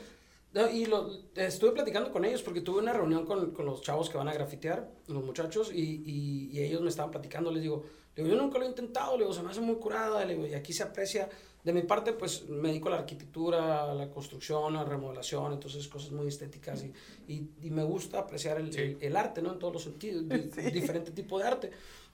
[0.53, 4.09] No, y lo, estuve platicando con ellos porque tuve una reunión con, con los chavos
[4.09, 7.51] que van a grafitear, los muchachos, y, y, y ellos me estaban platicando.
[7.51, 10.25] Les digo, digo, yo nunca lo he intentado, le digo, se me hace muy curada,
[10.25, 11.29] le digo, y aquí se aprecia.
[11.63, 15.53] De mi parte, pues me dedico a la arquitectura, a la construcción, a la remodelación,
[15.53, 16.91] entonces cosas muy estéticas y,
[17.31, 18.81] y, y me gusta apreciar el, Sí.
[18.81, 19.53] el- el arte, ¿no?
[19.53, 20.23] En todos los sentidos,
[20.55, 20.71] Sí.
[20.71, 21.71] diferente tipo de arte.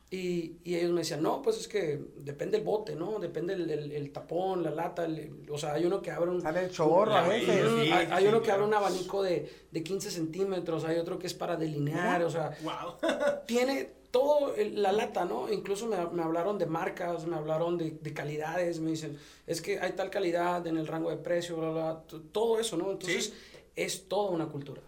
[0.09, 3.19] Y, y ellos me decían, no, pues es que depende el bote, ¿no?
[3.19, 6.41] Depende el, el- el tapón, la lata, el- o sea, hay uno que abre un...
[6.41, 7.71] Sale el chorro a Sí, veces.
[7.91, 11.27] Hay, hay sí, uno que abre un abanico de, de 15 centímetros, hay otro que
[11.27, 12.93] es para delinear, o sea, Wow.
[13.47, 15.51] tiene todo el- la lata, ¿no?
[15.51, 19.77] Incluso me, me hablaron de marcas, me hablaron de, de calidades, me dicen, es que
[19.81, 22.91] hay tal calidad en el rango de precio, bla, bla, todo eso, ¿no?
[22.91, 23.33] Entonces, Sí.
[23.75, 24.81] es toda una cultura.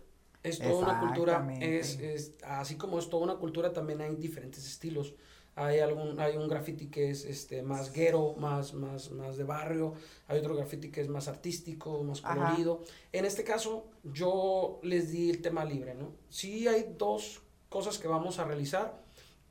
[0.44, 4.66] Es toda una cultura, es, es- así como es toda una cultura, también hay diferentes
[4.66, 5.14] estilos.
[5.56, 9.94] Hay, algún, hay un graffiti que es este, más guero, más, más, más de barrio.
[10.30, 12.36] Hay otro graffiti que es más artístico, más Ajá.
[12.36, 12.82] colorido.
[13.12, 16.14] En este caso, yo les di el tema libre, ¿no?
[16.30, 19.04] Sí hay dos cosas que vamos a realizar,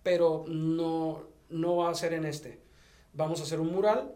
[0.03, 2.59] pero no, no va a ser en este.
[3.13, 4.15] Vamos a hacer un mural,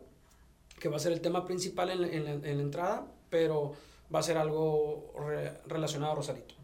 [0.80, 3.72] que va a ser el tema principal en, en en la entrada, pero
[4.14, 6.54] va a ser algo re- relacionado a Rosarito.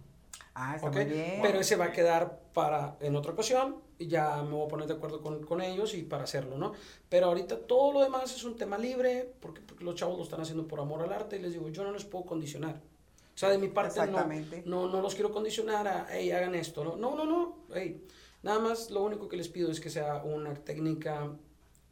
[0.60, 0.94] Ah, está ¿ok?
[0.96, 1.38] muy bien.
[1.40, 4.88] Pero ese va a quedar para en otra ocasión y ya me voy a poner
[4.88, 6.72] de acuerdo con, con ellos y para hacerlo, ¿no?
[7.08, 10.40] Pero ahorita todo lo demás es un tema libre porque, porque los chavos lo están
[10.40, 12.74] haciendo por amor al arte y les digo, yo no les puedo condicionar.
[12.74, 14.26] O sea, de mi parte no,
[14.64, 16.96] no, no los quiero condicionar a, hey, hagan esto, ¿no?
[16.96, 18.04] No, no, no, hey,
[18.42, 21.30] nada más lo único que les pido es que sea una técnica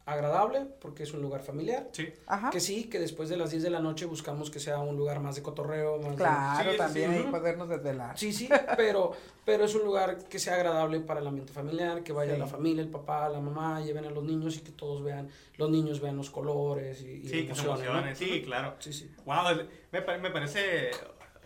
[0.06, 1.88] agradable porque es un lugar familiar.
[1.90, 2.08] Sí.
[2.28, 2.50] Ajá.
[2.50, 5.18] Que sí, que después de las 10 de la noche buscamos que sea un lugar
[5.18, 7.16] más de cotorreo, más de- Claro, Sí, sí, también sí.
[7.16, 7.30] hay Ujú.
[7.32, 8.16] podernos desvelar.
[8.16, 9.12] Sí, sí, pero,
[9.44, 12.38] pero es un lugar que sea agradable para el ambiente familiar, que vaya Sí.
[12.38, 15.70] la familia, el papá, la mamá, lleven a los niños y que todos vean, los
[15.70, 17.98] niños vean los colores y, y Sí, que se emocionen, ¿no?
[18.08, 18.16] emocionen.
[18.16, 18.74] Sí, claro.
[18.78, 19.10] Sí, sí.
[19.24, 19.44] Wow,
[19.90, 20.92] me, me parece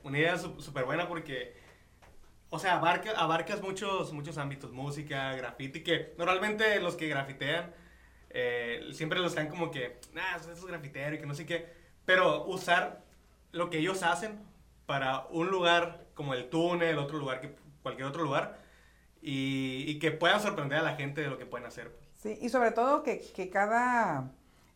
[0.05, 1.55] una idea súper buena porque,
[2.51, 7.73] o sea, abarca, abarcas muchos, muchos ámbitos, música, graffiti, que normalmente los que grafitean
[8.31, 9.99] eh, siempre los están como que,
[10.37, 11.67] eso es grafitero y que no sé qué,
[12.05, 13.05] pero usar
[13.53, 14.41] lo que ellos hacen
[14.87, 18.59] para un lugar como el túnel, otro lugar que cualquier otro lugar,
[19.23, 21.97] y, y que puedan sorprender a la gente de lo que pueden hacer.
[22.17, 24.33] Sí, y sobre todo que, que cada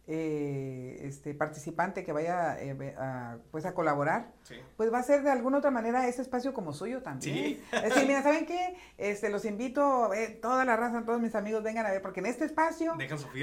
[0.06, 4.54] eh, este participante que vaya eh, a, pues a colaborar, Sí.
[4.76, 7.34] pues va a ser de alguna otra manera ese espacio como suyo también.
[7.34, 7.62] Sí.
[7.72, 8.76] Es decir, mira, ¿saben qué?
[8.98, 12.26] Este, los invito, eh, toda la raza, todos mis amigos, vengan a ver, porque en
[12.26, 12.94] este espacio,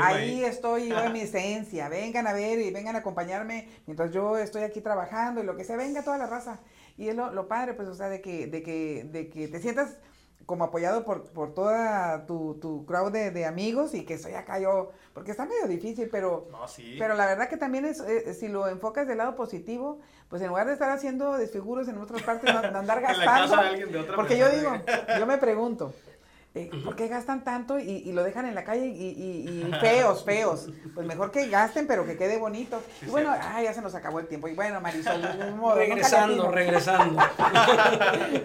[0.04, 0.44] ahí.
[0.44, 4.62] estoy yo en mi esencia, vengan a ver y vengan a acompañarme mientras yo estoy
[4.64, 6.60] aquí trabajando y lo que sea, venga toda la raza.
[6.98, 9.60] Y es lo, lo padre, pues, o sea, de que, de que, de que te
[9.60, 9.98] sientas
[10.52, 14.60] como apoyado por, por toda tu, tu crowd de, de amigos y que estoy acá
[14.60, 16.50] yo, porque está medio difícil, pero...
[16.52, 16.98] No, sí.
[17.00, 20.50] Pero la verdad que también es, eh, si lo enfocas del lado positivo, pues en
[20.50, 23.50] lugar de estar haciendo desfiguros en otras partes, no, andar gastando.
[23.50, 24.74] casa de alguien de otra porque yo digo,
[25.18, 25.94] yo me pregunto,
[26.54, 29.74] eh, ¿por qué gastan tanto y, y lo dejan en la calle y, y- y
[29.80, 30.68] feos, feos?
[30.94, 32.84] Pues mejor que gasten, pero que quede bonito.
[33.00, 34.50] Sí, y bueno, ay, ya se nos acabó el tiempo.
[34.50, 35.22] Y bueno, Marisol,
[35.56, 37.22] modo, regresando, regresando.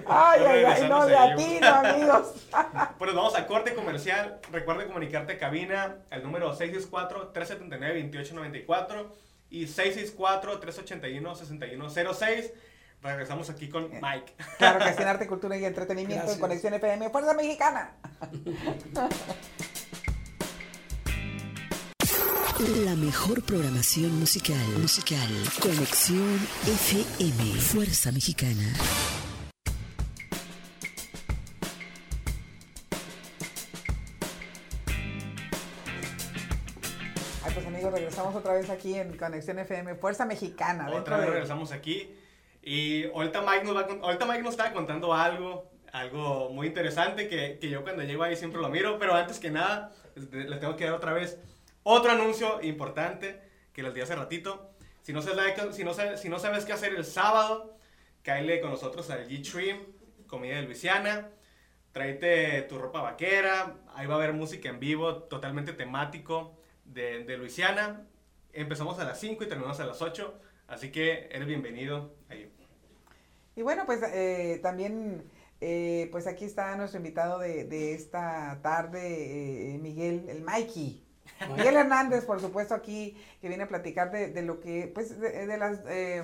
[0.09, 2.33] Ay, ay, ay, no le atino, amigos.
[2.99, 4.38] Pues vamos a corte comercial.
[4.53, 9.07] Recuerda comunicarte a cabina al número 664-379-2894
[9.51, 12.53] y 664-381-6106.
[13.02, 14.35] Regresamos aquí con Mike.
[14.59, 16.35] Claro que sí, en arte, cultura y entretenimiento Gracias.
[16.37, 17.92] en Conexión FM, Fuerza Mexicana.
[22.85, 24.56] La mejor programación musical.
[24.80, 25.28] Musical.
[25.61, 27.61] Conexión FM.
[27.61, 28.72] Fuerza Mexicana.
[37.44, 40.88] Ay, pues amigos, regresamos otra vez aquí en Conexión FM, Fuerza Mexicana.
[40.90, 42.14] Otra vez de- regresamos aquí.
[42.68, 47.61] Y ahorita Mike nos, va ahorita Mike nos estaba contando algo, algo muy interesante que,
[47.61, 48.98] que yo cuando llego ahí siempre lo miro.
[48.98, 51.38] Pero antes que nada, les tengo que dar otra vez
[51.85, 53.40] otro anuncio importante
[53.72, 54.72] que les di hace ratito.
[55.02, 57.79] Si no, sabes, si no, sabes, si no sabes qué hacer el sábado,
[58.24, 59.79] cáele con nosotros al G-Trim,
[60.26, 61.31] comida de Luisiana.
[61.92, 63.76] Tráete tu ropa vaquera.
[63.94, 68.09] Ahí va a haber música en vivo, totalmente temático de, de Luisiana.
[68.52, 70.40] Empezamos a las 5 y terminamos a las 8.
[70.66, 72.56] Así que eres bienvenido ahí.
[73.57, 75.25] Y bueno, pues eh, también,
[75.61, 81.03] eh, pues aquí está nuestro invitado de, de esta tarde, eh, Miguel, el Mikey.
[81.57, 85.47] Miguel Hernández, por supuesto, aquí, que viene a platicar de, de lo que, pues, de,
[85.47, 86.23] de las, eh,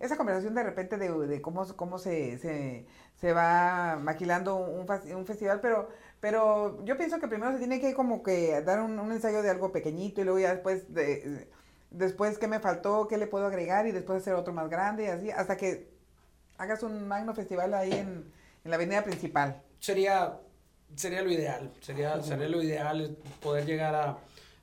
[0.00, 2.86] esa conversación de repente de, de cómo, cómo se, se,
[3.20, 4.86] se va maquilando un,
[5.16, 5.88] un festival, pero,
[6.20, 9.50] pero yo pienso que primero se tiene que como que dar un, un ensayo de
[9.50, 11.48] algo pequeñito y luego ya después de,
[11.90, 15.06] después qué me faltó, qué le puedo agregar y después hacer otro más grande y
[15.08, 15.97] así, hasta que
[16.58, 18.24] hagas un magno festival ahí en,
[18.64, 19.62] en la avenida principal.
[19.80, 20.38] sería
[20.96, 24.18] sería lo ideal sería sería lo ideal poder llegar a,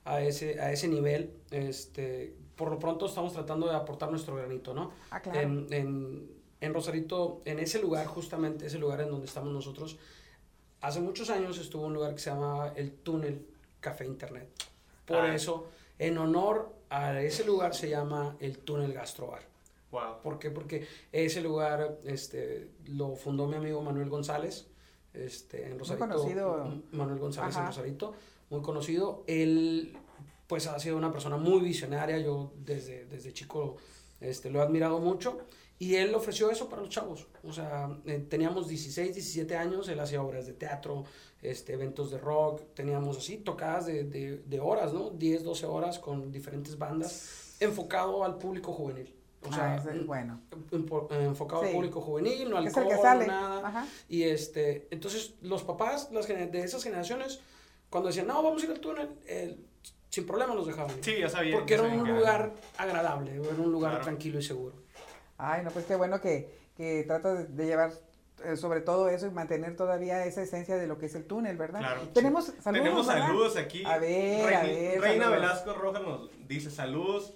[0.05, 4.73] a ese a ese nivel este por lo pronto estamos tratando de aportar nuestro granito
[4.73, 5.39] no Ah, claro.
[5.39, 6.31] en, en,
[6.61, 9.97] en Rosarito en ese lugar justamente ese lugar en donde estamos nosotros
[10.81, 13.45] hace muchos años estuvo un lugar que se llamaba el túnel
[13.79, 14.49] café internet
[15.05, 15.35] por Ah.
[15.35, 15.67] eso
[15.99, 19.43] en honor a ese lugar se llama el túnel gastrobar
[19.95, 20.21] Wow.
[20.21, 20.51] ¿Por qué?
[20.51, 24.67] Porque ese lugar este, lo fundó mi amigo Manuel González,
[25.13, 26.07] este, en Rosarito.
[26.07, 26.65] conocido.
[26.65, 27.69] M- Manuel González en Ajá.
[27.69, 28.13] Rosarito,
[28.49, 29.23] muy conocido.
[29.27, 29.97] Él,
[30.47, 32.17] pues, ha sido una persona muy visionaria.
[32.19, 33.77] Yo desde, desde chico
[34.19, 35.37] este, lo he admirado mucho.
[35.77, 37.27] Y él ofreció eso para los chavos.
[37.43, 41.03] O sea, eh, teníamos 16, 17 años, él hacía obras de teatro,
[41.41, 45.09] este, eventos de rock, teníamos así, tocadas de, de, de horas, ¿no?
[45.09, 49.13] 10, 12 horas con diferentes bandas, enfocado al público juvenil.
[49.47, 50.41] O sea, Ah, es bueno.
[51.11, 51.67] enfocado Sí.
[51.69, 53.27] al público juvenil, no Que es el alcohol, que sale.
[53.27, 53.67] nada.
[53.67, 53.87] Ajá.
[54.09, 57.39] Y este, entonces los papás las de esas generaciones,
[57.89, 59.57] cuando decían, no, vamos a ir al túnel, eh,
[60.09, 60.97] sin problema los dejaban.
[60.97, 61.03] ir.
[61.03, 61.55] Sí, ya sabía.
[61.55, 64.05] Porque ya era sabía un que lugar agradable, era un lugar Claro.
[64.05, 64.75] tranquilo y seguro.
[65.37, 67.91] Ay, no, pues qué bueno que, que tratas de, llevar
[68.43, 71.57] eh, sobre todo eso y mantener todavía esa esencia de lo que es el túnel,
[71.57, 71.79] ¿verdad?
[71.79, 72.01] Claro.
[72.13, 72.63] Tenemos saludos.
[72.83, 73.27] Tenemos ¿verdad?
[73.27, 73.83] saludos aquí.
[73.85, 75.41] A ver, Reina, a ver, Reina saludos.
[75.41, 77.33] Velasco Rojas nos dice saludos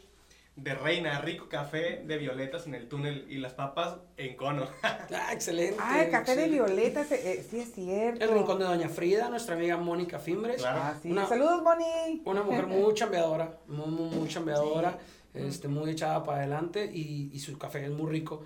[0.61, 4.67] de Reina, rico café de violetas en el túnel y las papas en cono.
[4.83, 5.77] Ah, excelente.
[5.79, 6.73] Ah, el café de excelente.
[6.73, 8.23] violeta, ese, eh, sí es cierto.
[8.23, 10.57] El rincón de Doña Frida, nuestra amiga Mónica Fimbres.
[10.61, 10.79] Claro.
[10.83, 11.11] Ah, sí.
[11.11, 12.21] Una- Saludos, Moni.
[12.25, 14.97] Una mujer muy chambeadora, muy, muy, muy chambeadora,
[15.33, 18.45] este, muy echada para adelante y, y su café es muy rico.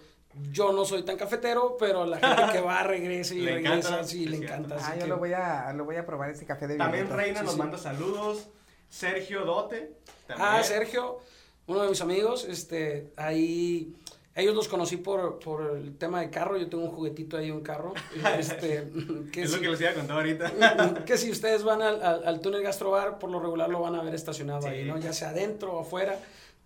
[0.52, 4.04] Yo no soy tan cafetero, pero la gente que va regresa y Le regresa, encanta,
[4.04, 4.78] sí, le encanta.
[4.80, 7.24] Ah, yo que- lo voy a, lo voy a probar ese café de También violeta.
[7.24, 7.60] Reina Sí, nos sí.
[7.60, 8.48] manda saludos.
[8.90, 9.98] Sergio Dote.
[10.28, 10.48] También.
[10.52, 11.20] Ah, Sergio,
[11.68, 13.94] uno de mis amigos, este, ahí,
[14.36, 17.62] ellos los conocí por, por el tema de carro, yo tengo un juguetito ahí, un
[17.62, 17.94] carro,
[18.38, 18.90] este,
[19.32, 21.04] que Es lo si, que les iba a contar ahorita.
[21.06, 24.04] que si ustedes van al, al, al túnel Gastrobar, por lo regular lo van a
[24.04, 24.86] ver estacionado ahí.
[24.86, 24.98] ¿no?
[24.98, 26.20] Ya sea adentro o afuera,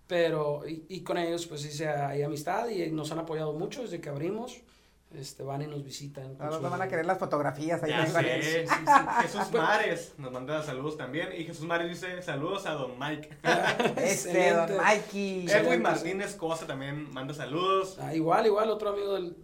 [0.06, 4.00] pero, y, y con ellos pues hice ahí amistad y nos han apoyado mucho desde
[4.00, 4.62] que abrimos,
[5.14, 6.36] este, van y nos visitan.
[6.38, 7.90] Ahora van a querer las fotografías ahí.
[7.90, 8.42] Ya sé.
[8.42, 8.84] Sí, sí, sí.
[9.22, 11.30] Jesús Mares nos manda saludos también.
[11.36, 13.30] Y Jesús Mares dice saludos a don Mike.
[13.96, 14.76] Este, don.
[14.76, 15.46] Mikey.
[15.48, 17.98] Edwin Martínez Cosa también manda saludos.
[18.00, 19.36] Ah, igual, igual, otro amigo del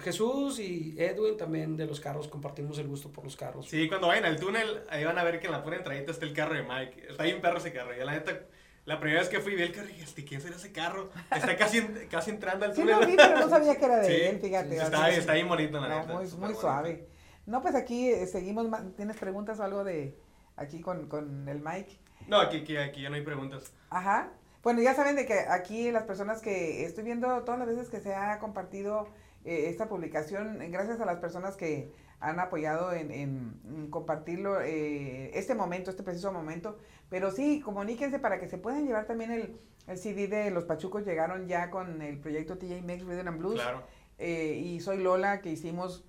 [0.00, 3.68] Jesús y Edwin también de los carros, compartimos el gusto por los carros.
[3.68, 6.24] Sí, cuando vayan al túnel, ahí van a ver que en la pura entradita está
[6.24, 7.08] el carro de Mike.
[7.10, 7.94] Está bien perro ese carro.
[7.96, 8.40] Yo la neta,
[8.84, 11.10] la primera vez que fui vi el carro y dije, "Este, ¿quién será ese carro?
[11.34, 11.80] Está casi,
[12.10, 13.00] casi entrando al Sí túnel.
[13.00, 14.70] lo vi, pero no sabía que era de Sí, él, fíjate.
[14.70, 16.12] sí, está, bien- está bien bonito, la neta.
[16.14, 16.60] muy, muy bonito.
[16.60, 17.06] suave.
[17.46, 18.66] No, pues aquí eh, seguimos.
[18.96, 20.16] ¿Tienes preguntas o algo de
[20.56, 21.98] aquí con, con el Mike?
[22.28, 23.72] No, aquí, aquí, aquí ya no hay preguntas.
[23.90, 24.30] Ajá.
[24.62, 27.98] Bueno, ya saben de que aquí las personas que estoy viendo todas las veces que
[28.00, 29.08] se ha compartido
[29.44, 31.90] eh, esta publicación, eh, gracias a las personas que
[32.22, 36.78] han apoyado en, en- en compartirlo eh, este momento, este preciso momento.
[37.10, 39.56] Pero sí, comuníquense para que se puedan llevar también el,
[39.88, 41.04] el CD de Los Pachucos.
[41.04, 43.60] Llegaron ya con el proyecto TJ Maxx Rhythm and Blues.
[43.60, 43.82] Claro.
[44.18, 46.04] Eh, y soy Lola, que hicimos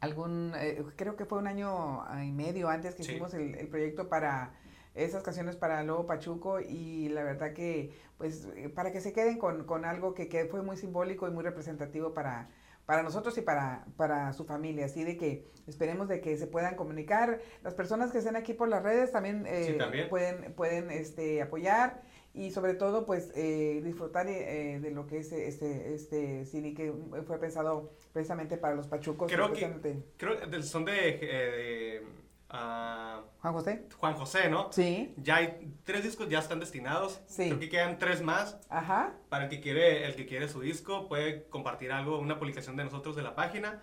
[0.00, 3.12] algún, eh, creo que fue un año y medio antes que Sí.
[3.12, 4.52] hicimos el, el proyecto para
[4.94, 9.38] esas canciones para Lobo Pachuco y la verdad que, pues, eh, para que se queden
[9.38, 12.48] con, con algo que, que fue muy simbólico y muy representativo para,
[12.86, 16.76] para nosotros y para, para su familia, así de que esperemos de que se puedan
[16.76, 17.40] comunicar.
[17.62, 20.08] Las personas que estén aquí por las redes también, eh, Sí, también.
[20.08, 22.02] pueden, pueden este, apoyar
[22.34, 26.92] y sobre todo pues eh, disfrutar eh, de lo que es este, este CD que
[27.26, 29.30] fue pensado precisamente para los pachucos.
[29.32, 30.02] Creo que-.
[30.16, 32.06] Creo son de, eh, de,
[32.50, 33.84] ah, Juan José.
[33.98, 34.72] Juan José, ¿no?
[34.72, 37.20] Sí, Ya hay tres discos, ya están destinados.
[37.26, 37.46] Sí.
[37.48, 38.58] Creo que quedan tres más.
[38.68, 39.12] ajá.
[39.28, 42.84] Para el que quiere, el que quiere su disco, puede compartir algo, una publicación de
[42.84, 43.82] nosotros de la página.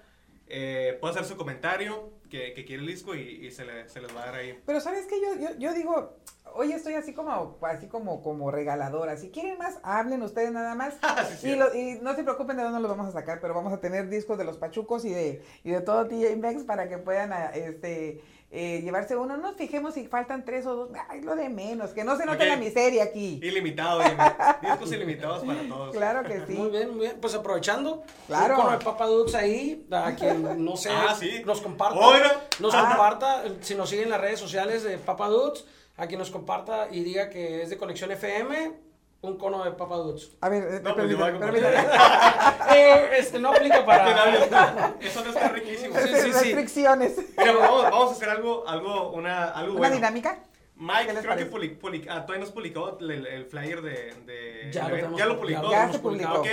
[0.54, 4.02] Eh, puede hacer su comentario que, que quiere el disco y, y se, le- se
[4.02, 4.60] les va a dar ahí.
[4.66, 6.18] Pero sabes que yo, yo, yo digo,
[6.54, 9.16] hoy estoy así como, así como, como regaladora.
[9.16, 10.98] Si quieren más, hablen ustedes nada más.
[11.40, 13.72] Sí, Y, lo- y no se preocupen de dónde los vamos a sacar, pero vamos
[13.72, 16.98] a tener discos de los pachucos y de, y de todo TJ Maxx para que
[16.98, 19.38] puedan ah, este, eh, llevarse uno.
[19.38, 20.90] No nos fijemos si faltan tres o dos.
[21.10, 23.40] Ay, lo de menos, que no se note la miseria aquí.
[23.42, 25.96] Ilimitado, ilimi- discos ilimitados para todos.
[25.96, 26.54] Claro que sí.
[26.54, 27.18] Muy bien, muy bien.
[27.22, 28.56] Pues aprovechando, Claro.
[28.58, 31.42] cono de Papa Dudes ahí, a quien no sé, Ah, sí.
[31.46, 31.98] nos comparta.
[32.00, 32.42] Oiga.
[32.60, 32.88] Nos Ah.
[32.90, 35.66] comparta, si nos siguen en las redes sociales de Papa Dudes,
[35.98, 38.74] a quien nos comparta y diga que es de Conexión FM,
[39.22, 40.32] un cono de Papa Dudes.
[40.42, 41.76] A ver, eh, No, pues permítame.
[42.76, 44.96] Eh, este no aplica para.
[45.00, 45.94] Eso no está riquísimo.
[46.00, 46.32] Sí, sí, sí.
[46.32, 47.18] Restricciones.
[47.38, 49.96] Mira, vamos, vamos a hacer algo, algo, una, algo ¿Una bueno.
[49.96, 50.40] dinámica?
[50.78, 51.52] Mike, ¿Qué les creo que parece?
[51.52, 55.26] public- public- ah, todavía nos publicó el, el flyer de, de- Ya lo de- ya
[55.26, 55.70] lo publicó.
[55.70, 56.34] Ya se publicó.
[56.40, 56.48] Ok,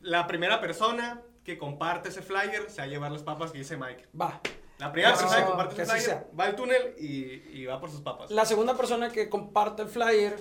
[0.00, 3.76] la primera persona que comparte ese flyer se va a llevar las papas que dice
[3.76, 4.06] Mike.
[4.20, 4.40] Va.
[4.78, 6.26] La primera Eso, persona que comparte que ese así flyer sea.
[6.40, 8.30] va al túnel y, y va por sus papas.
[8.32, 10.36] La segunda persona que comparte el flyer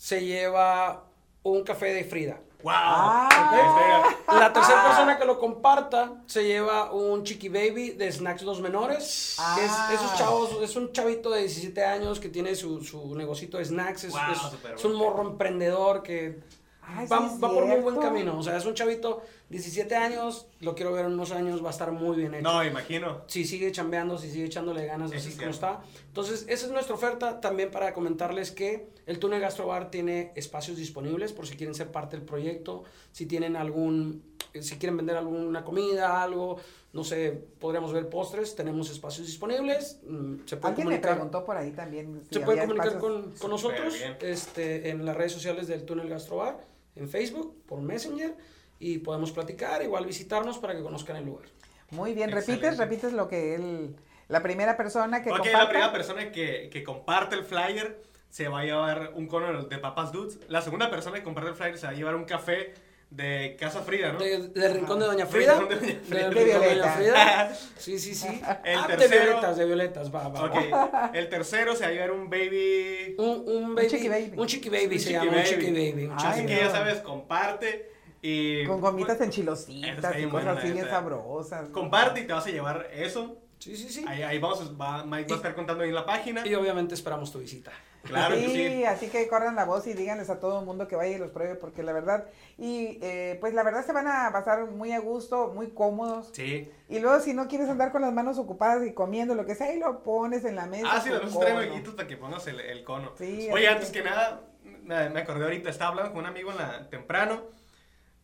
[0.00, 1.04] se lleva
[1.42, 2.40] un café de Frida.
[2.62, 2.72] ¡Wow!
[2.74, 4.04] Ah.
[4.32, 9.36] La tercera persona que lo comparta se lleva un Chiqui Baby de Snacks Dos Menores.
[9.56, 9.90] Que es, Ah.
[9.92, 14.04] esos chavos, es un chavito de 17 años que tiene su, su negocito de snacks.
[14.04, 16.40] Es, Wow, es- súper es un morro emprendedor que
[16.82, 18.38] Ay, va, sí va por muy buen camino.
[18.38, 21.72] O sea, es un chavito 17 años, lo quiero ver en unos años, va a
[21.72, 22.44] estar muy bien hecho.
[22.44, 23.22] No, imagino.
[23.26, 25.82] si sigue chambeando, si sigue echándole ganas, Eso así es como está.
[26.06, 31.32] Entonces, esa es nuestra oferta también para comentarles que el Túnel Gastrobar tiene espacios disponibles
[31.32, 34.22] por si quieren ser parte del proyecto, si tienen algún,
[34.54, 36.58] eh, si quieren vender alguna comida, algo,
[36.92, 41.12] no sé, podríamos ver postres, tenemos espacios disponibles, mm, se puede Alguien me comunicar.
[41.14, 42.22] preguntó por ahí también.
[42.30, 46.60] si Se puede comunicar con, con nosotros este, en las redes sociales del Túnel Gastrobar,
[46.94, 48.36] en Facebook, por Messenger,
[48.80, 51.44] y podemos platicar, igual visitarnos para que conozcan el lugar.
[51.90, 52.84] Muy bien, repites, Excelente.
[52.84, 53.94] repites lo que él,
[54.28, 55.58] la primera persona que Ok, comparta.
[55.58, 58.00] la primera persona que, que comparte el flyer
[58.30, 60.38] se va a llevar un cono de papas dudes.
[60.48, 62.72] La segunda persona que comparte el flyer se va a llevar un café
[63.10, 64.20] de Casa Frida, ¿no?
[64.20, 65.58] De- del rincón de Doña Del Frida.
[65.58, 66.22] Rincón de Doña Frida.
[66.28, 66.74] Del De Violeta.
[66.74, 67.52] Doña Frida.
[67.76, 68.28] Sí, sí, sí.
[68.64, 70.42] El Ah, de tercero- violetas, de violetas, va, va.
[70.46, 70.94] va.
[71.10, 73.16] Ok, el tercero se va a llevar un baby.
[73.18, 73.88] Un, un baby.
[73.88, 74.32] chiqui baby.
[74.36, 75.38] Un chiqui baby Un se chiqui llama, baby.
[75.40, 76.04] un chiqui baby.
[76.04, 77.89] un Ay, chiqui Así que ya sabes, comparte
[78.22, 78.66] y.
[78.66, 81.68] Con gomitas pues, enchilositas y cosas bueno, así bien sabrosas.
[81.70, 83.38] Comparte y te vas a llevar eso.
[83.58, 84.04] Sí, sí, sí.
[84.08, 86.46] Ahí, ahí vamos, va, Mike va a estar contando ahí en la página.
[86.46, 87.72] Y obviamente esperamos tu visita.
[88.02, 88.84] Claro sí, que sí.
[88.84, 91.30] así que corran la voz y díganles a todo el mundo que vaya y los
[91.30, 92.24] pruebe, porque la verdad,
[92.56, 96.30] y eh, pues la verdad se van a pasar muy a gusto, muy cómodos.
[96.32, 96.70] Sí.
[96.88, 99.66] Y luego si no quieres andar con las manos ocupadas y comiendo lo que sea,
[99.66, 100.88] ahí lo pones en la mesa.
[100.90, 103.12] Ah, sí, las veces traen huequitos para que pongas el, el cono.
[103.18, 104.40] Sí, Oye, antes que nada,
[104.82, 107.42] me me acordé ahorita, estaba hablando con un amigo en la, temprano,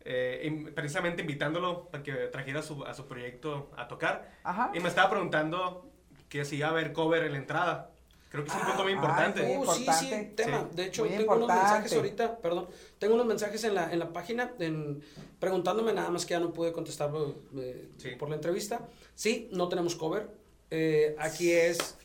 [0.09, 4.31] eh, in- precisamente invitándolo para que trajera su, a su proyecto a tocar.
[4.43, 4.71] Ajá.
[4.73, 5.89] Y me estaba preguntando
[6.29, 7.91] que si iba a haber cover en la entrada.
[8.29, 9.41] Creo que es un Ah, punto muy ah, importante.
[9.43, 10.43] muy Uh, sí, sí, importante.
[10.43, 10.59] tema.
[10.69, 10.75] Sí.
[10.75, 12.23] De hecho, Muy tengo unos mensajes importante.
[12.23, 12.67] ahorita, perdón,
[12.99, 15.01] tengo unos mensajes en la, en la página en,
[15.39, 17.09] preguntándome nada más que ya no pude contestar
[17.57, 18.09] eh, Sí.
[18.19, 18.81] por la entrevista.
[19.15, 20.29] Sí, no tenemos cover.
[20.71, 21.97] Eh, aquí es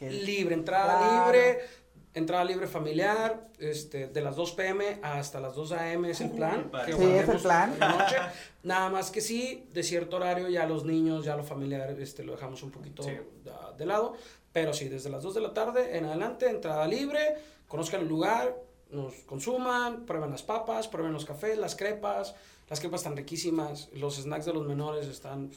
[0.00, 1.26] libre, entrada Claro.
[1.32, 1.60] libre,
[2.18, 6.70] entrada libre familiar, este, de las 2 pm hasta las 2 am es el plan.
[6.86, 7.72] que Sí, es el plan.
[7.74, 8.16] en la noche.
[8.62, 12.32] Nada más que sí, de cierto horario ya los niños, ya lo familiar, este, lo
[12.32, 13.12] dejamos un poquito Sí.
[13.78, 14.14] de lado.
[14.52, 17.36] Pero sí, desde las 2 de la tarde en adelante, entrada libre,
[17.68, 18.56] conozcan el lugar,
[18.90, 22.34] nos consuman, prueben las papas, prueben los cafés, las crepas.
[22.70, 25.50] Las crepas están riquísimas, los snacks de los menores están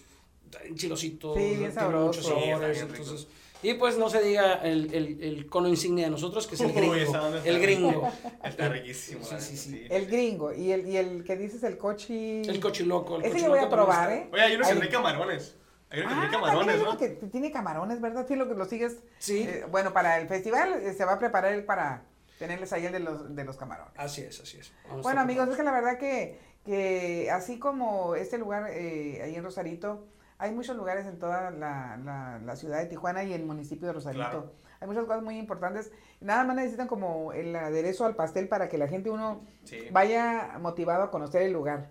[0.76, 1.74] chilositos, Sí, tienen
[2.06, 3.28] muchos sabores.
[3.64, 6.74] Y pues no se diga el, el, el cono insignia de nosotros, que es el
[6.74, 6.96] gringo.
[6.96, 8.12] está el gringo.
[8.44, 9.24] Está riquísimo.
[9.24, 9.88] Sí, sí, sí.
[9.90, 10.52] El gringo.
[10.54, 12.42] Y el, y el que dices el cochi.
[12.42, 13.18] El cochiloco.
[13.18, 14.30] El Ese yo voy a probar, ¿eh?
[14.34, 15.56] Oye, hay uno que trae camarones.
[15.92, 16.90] Hay uno que Ah, trae camarones, hay ¿no?
[16.90, 18.26] uno que tiene camarones, ¿verdad?
[18.28, 18.98] Sí, lo que lo sigues.
[19.20, 19.44] Sí.
[19.48, 22.04] Eh, bueno, para el festival eh, se va a preparar él para
[22.40, 23.94] tenerles ahí el de los, de los camarones.
[23.98, 24.72] Así es, así es.
[24.88, 29.36] Vamos Bueno, amigos, es que la verdad que, que así como este lugar eh, ahí
[29.36, 30.08] en Rosarito,
[30.42, 33.94] hay muchos lugares en toda la, la- la ciudad de Tijuana y el municipio de
[33.94, 34.24] Rosarito.
[34.24, 34.52] Claro.
[34.80, 35.92] Hay muchas cosas muy importantes.
[36.20, 39.88] Nada más necesitan como el aderezo al pastel para que la gente uno Sí.
[39.92, 41.90] vaya motivado a conocer el lugar.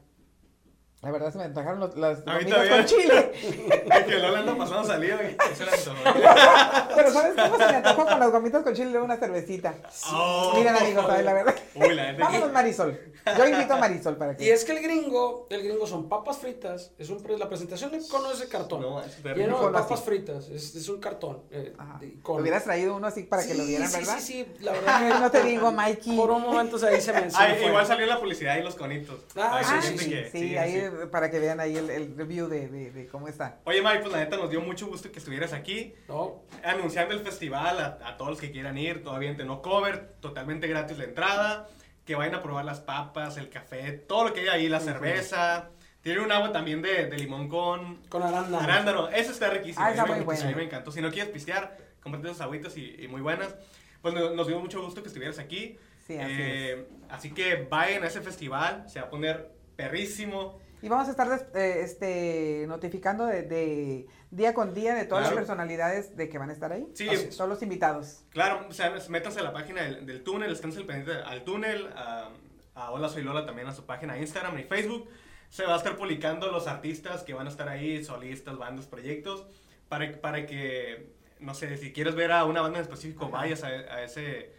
[1.02, 3.32] La verdad se me antojaron los, las gomitas con chile.
[3.90, 6.88] Es que Lola anda pasando salido y eso era.
[6.94, 9.74] Pero ¿sabes cómo se me antojó con las gomitas con chile y una cervecita?
[10.12, 10.52] Oh.
[10.56, 11.24] Miren amigos, ¿sabes?
[11.24, 11.54] la verdad.
[11.74, 12.22] Uy, la gente.
[12.22, 13.00] Vámonos Marisol.
[13.36, 14.44] Yo invito a Marisol para que...
[14.44, 16.92] Y es que el gringo, el gringo son papas fritas.
[16.98, 18.80] Es un, pre- la presentación del cono es de cartón.
[18.82, 20.02] No, es Lleno de papas así.
[20.04, 20.48] fritas.
[20.48, 21.42] Es, es un cartón.
[21.50, 22.40] eh, Te cono.
[22.42, 24.18] hubieras traído uno así para que lo vieran, sí, ¿verdad?
[24.18, 25.20] Sí, sí, la verdad.
[25.20, 26.16] no te digo, Mikey.
[26.16, 29.18] Por un momento ahí se me, Ay, igual salió la publicidad y los conitos.
[29.36, 32.48] Ah, Ay, sí, sí, sí, sí, ahí eh, para que vean ahí el, el review
[32.48, 33.58] de, de, de cómo está.
[33.64, 35.94] Oye, Mike, pues la neta nos dio mucho gusto que estuvieras aquí.
[36.08, 40.66] No, anunciando el festival a, a todos los que quieran ir, todavía no cover, totalmente
[40.66, 41.68] gratis la entrada,
[42.04, 45.68] que vayan a probar las papas, el café, todo lo que hay ahí, la cerveza.
[46.02, 48.58] Tiene un agua también de, de limón con con arándano.
[48.60, 49.84] arándano, eso está riquísimo.
[49.84, 50.42] Ah, está me- muy bueno.
[50.42, 50.90] A mí me encantó.
[50.90, 53.54] Si no quieres pistear, comprate esas agüitas y, y muy buenas.
[54.00, 55.78] Pues nos, nos dio mucho gusto que estuvieras aquí.
[56.06, 60.58] Sí, así Eh, así que vayan a ese festival, se va a poner perrísimo.
[60.82, 65.36] Y vamos a estar eh, este, notificando de, de día con día de todas Claro.
[65.36, 66.86] las personalidades de que van a estar ahí.
[66.94, 68.24] Sí, Así Todos los invitados.
[68.30, 71.88] Claro, o sea, métanse a la página del, del túnel, estén al pendiente al túnel,
[71.94, 72.30] a,
[72.74, 75.08] a Hola Soy Lola también a su página Instagram y Facebook.
[75.50, 79.44] Se va a estar publicando los artistas que van a estar ahí, solistas, bandas, proyectos,
[79.88, 83.66] para, para que, no sé, si quieres ver a una banda en específico, vayas a,
[83.66, 84.52] a ese,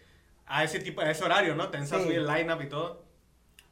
[0.46, 1.70] a ese tipo, a ese horario, ¿no?
[1.70, 1.96] Te Sí.
[1.96, 3.06] subir el line-up y todo.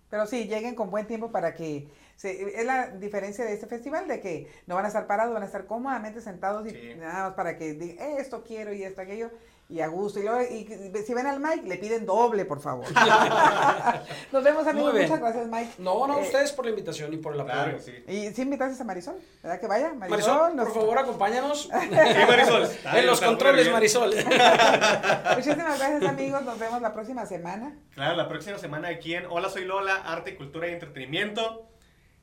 [0.09, 1.87] Pero sí, lleguen con buen tiempo para que...
[2.19, 5.43] se- es la diferencia de este festival, de que no van a estar parados, van
[5.43, 6.95] a estar cómodamente sentados y Sí.
[6.97, 9.31] nada más para que digan, "Eh, esto quiero y esto, aquello,
[9.69, 10.19] y a gusto.
[10.19, 10.65] Y, luego, y
[11.05, 12.85] si ven al Mike, le piden doble, por favor.
[14.31, 14.93] Nos vemos, amigos.
[14.95, 15.71] Muchas gracias, Mike.
[15.77, 17.53] No, no, Eh, ustedes por la invitación y por el apoyo.
[17.55, 17.93] Claro, sí.
[18.07, 19.93] Y sí invitaste a Marisol, ¿verdad que vaya?
[19.93, 21.69] Marisol, nos- por favor, acompáñanos.
[21.81, 22.67] Sí, Marisol.
[22.95, 24.09] en los controles, Marisol.
[25.35, 26.41] Muchísimas gracias, amigos.
[26.43, 27.77] Nos vemos la próxima semana.
[27.93, 31.68] Claro, la próxima semana aquí en Hola Soy Lola, Arte, Cultura y Entretenimiento.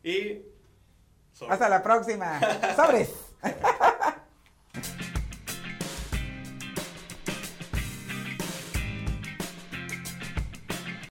[0.07, 0.41] Y...
[1.49, 2.39] Hasta la próxima.
[2.77, 3.11] Sobres.